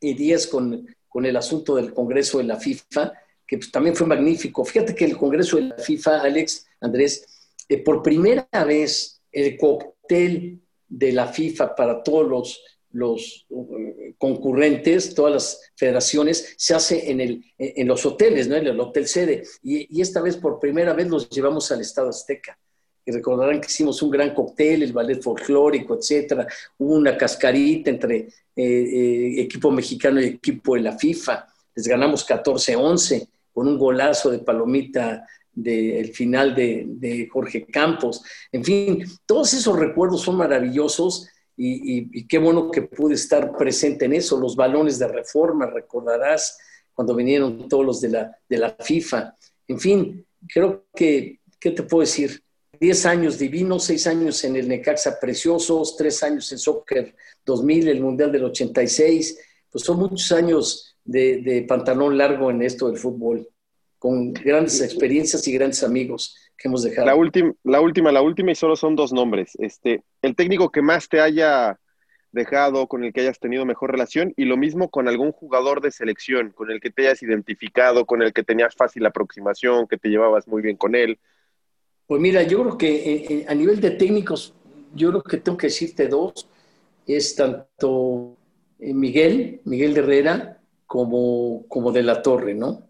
[0.00, 3.12] diez con, con, el asunto del Congreso de la FIFA,
[3.46, 4.64] que pues, también fue magnífico.
[4.64, 7.26] Fíjate que el Congreso de la FIFA, Alex, Andrés,
[7.68, 12.60] eh, por primera vez el cóctel de la FIFA para todos los
[12.96, 18.56] los eh, concurrentes, todas las federaciones, se hace en, el, en los hoteles, ¿no?
[18.56, 19.44] en el hotel sede.
[19.62, 22.58] Y, esta vez, por primera vez, los llevamos al Estado Azteca.
[23.04, 26.46] Y recordarán que hicimos un gran cóctel, el ballet folclórico, etcétera.
[26.78, 31.46] Una cascarita entre eh, eh, equipo mexicano y equipo de la FIFA.
[31.74, 38.22] Les ganamos 14-11 con un golazo de palomita del final de, de Jorge Campos.
[38.52, 41.26] En fin, todos esos recuerdos son maravillosos
[41.56, 44.38] y, qué bueno que pude estar presente en eso.
[44.38, 46.58] Los balones de reforma, recordarás
[46.92, 49.34] cuando vinieron todos los de la, de la FIFA.
[49.68, 52.42] En fin, creo que, ¿qué te puedo decir?
[52.78, 57.16] Diez años divinos, seis años en el Necaxa preciosos, tres años en Soccer
[57.46, 59.38] 2000, el Mundial del 86.
[59.72, 63.48] Pues son muchos años de, de pantalón largo en esto del fútbol,
[63.98, 67.06] con grandes experiencias y grandes amigos que hemos dejado.
[67.06, 69.52] La, última, la última, la última y solo son dos nombres.
[69.58, 71.78] Este, el técnico que más te haya
[72.32, 75.90] dejado, con el que hayas tenido mejor relación, y lo mismo con algún jugador de
[75.90, 80.08] selección, con el que te hayas identificado, con el que tenías fácil aproximación, que te
[80.08, 81.18] llevabas muy bien con él.
[82.06, 84.54] Pues mira, yo creo que eh, eh, a nivel de técnicos,
[84.94, 86.48] yo creo que tengo que decirte dos,
[87.06, 88.36] es tanto
[88.78, 90.55] eh, Miguel, Miguel Herrera,
[90.86, 92.86] como, como de la Torre, ¿no?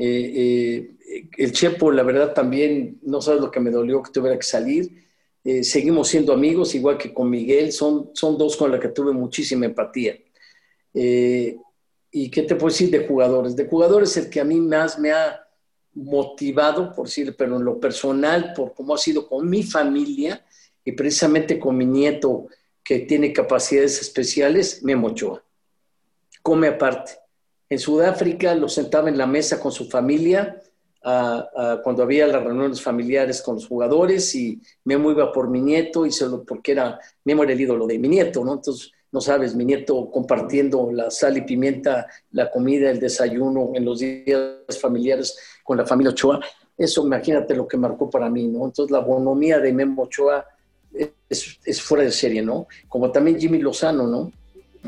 [0.00, 5.04] el Chepo, la verdad, también, no sabes lo que me dolió que tuviera que salir.
[5.42, 9.12] Eh, seguimos siendo amigos, igual que con Miguel, son, son dos con los que tuve
[9.12, 10.18] muchísima empatía.
[10.94, 11.56] Eh,
[12.10, 13.56] ¿Y qué te puedo decir de jugadores?
[13.56, 15.46] De jugadores el que a mí más me ha
[15.94, 20.44] motivado, por decir, pero en lo personal, por cómo ha sido con mi familia
[20.84, 22.46] y precisamente con mi nieto
[22.82, 25.42] que tiene capacidades especiales, me Ochoa.
[26.42, 27.12] Come aparte.
[27.70, 30.62] En Sudáfrica lo sentaba en la mesa con su familia
[31.82, 36.12] cuando había las reuniones familiares con los jugadores y Memo iba por mi nieto y
[36.12, 38.54] solo porque era, Memo era el ídolo de mi nieto, ¿no?
[38.54, 43.84] Entonces, no sabes, mi nieto compartiendo la sal y pimienta, la comida, el desayuno en
[43.84, 46.40] los días familiares con la familia Ochoa,
[46.76, 48.66] eso imagínate lo que marcó para mí, ¿no?
[48.66, 50.44] Entonces la bonomía de Memo Ochoa
[51.28, 52.66] es, es fuera de serie, ¿no?
[52.86, 54.32] Como también Jimmy Lozano, ¿no?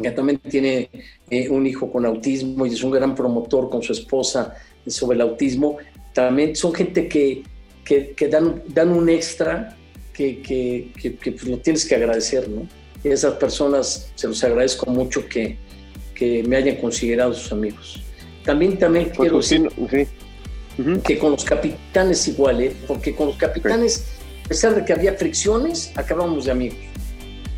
[0.00, 0.90] Que también tiene
[1.30, 4.54] eh, un hijo con autismo y es un gran promotor con su esposa
[4.86, 5.78] sobre el autismo
[6.12, 7.42] también son gente que,
[7.84, 9.76] que, dan, dan un extra
[10.12, 12.68] que, que pues, lo tienes que agradecer, ¿no?
[13.02, 15.56] Y a esas personas se los agradezco mucho que,
[16.46, 18.02] me hayan considerado sus amigos.
[18.44, 20.06] También, también pues, quiero decir
[21.02, 22.76] que con los capitanes igual, ¿eh?
[22.86, 24.04] porque con los capitanes,
[24.44, 26.78] a pesar de que había fricciones, acabamos de amigos.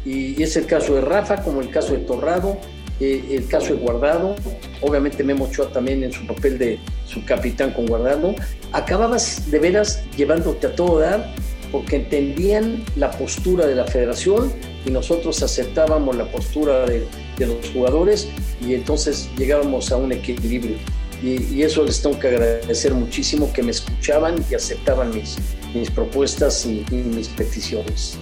[0.05, 2.59] Y, y es el caso de Rafa, como el caso de Torrado,
[3.03, 4.37] eh, el caso de Guardado,
[4.81, 8.35] obviamente Memo Ochoa también en su papel de su capitán con Guardado,
[8.71, 11.35] acababas de veras llevándote a todo dar
[11.73, 14.53] porque entendían la postura de la federación
[14.87, 17.05] y nosotros aceptábamos la postura de,
[17.41, 18.29] los jugadores
[18.65, 20.77] y entonces llegábamos a un equilibrio.
[21.25, 25.39] Y, eso les tengo que agradecer muchísimo que me escuchaban y aceptaban mis,
[25.75, 28.17] mis propuestas y, y mis peticiones.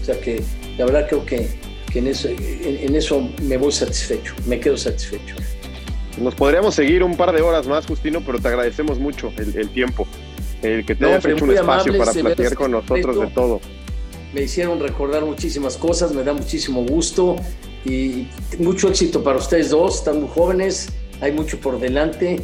[0.00, 0.42] O sea que
[0.82, 1.48] la verdad creo que
[1.92, 5.36] que en eso, en, eso me voy satisfecho, me quedo satisfecho.
[6.18, 10.06] Nos podríamos seguir un par de horas más, Justino, pero te agradecemos mucho el, tiempo,
[10.62, 13.60] el que te hayas hecho un espacio para platicar con nosotros de todo.
[14.32, 17.36] Me hicieron recordar muchísimas cosas, me da muchísimo gusto
[17.84, 18.26] y
[18.58, 20.88] mucho éxito para ustedes dos, están muy jóvenes,
[21.20, 22.40] hay mucho por delante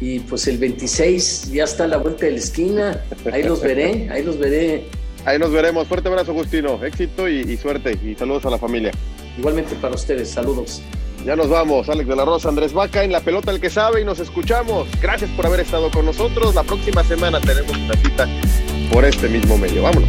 [0.00, 4.08] y pues el 26 ya está a la vuelta de la esquina, ahí los veré,
[4.10, 4.84] ahí los veré
[5.24, 5.86] Ahí nos veremos.
[5.86, 6.82] Fuerte abrazo, Agustino.
[6.84, 7.98] Éxito y, suerte.
[8.04, 8.92] Y saludos a la familia.
[9.38, 10.30] Igualmente para ustedes.
[10.30, 10.82] Saludos.
[11.24, 11.88] Ya nos vamos.
[11.88, 14.88] Alex de la Rosa, Andrés Vaca en la pelota el que sabe y nos escuchamos.
[15.00, 16.54] Gracias por haber estado con nosotros.
[16.54, 18.28] La próxima semana tenemos una cita
[18.92, 19.82] por este mismo medio.
[19.82, 20.08] Vámonos.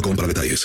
[0.00, 0.64] para detalles.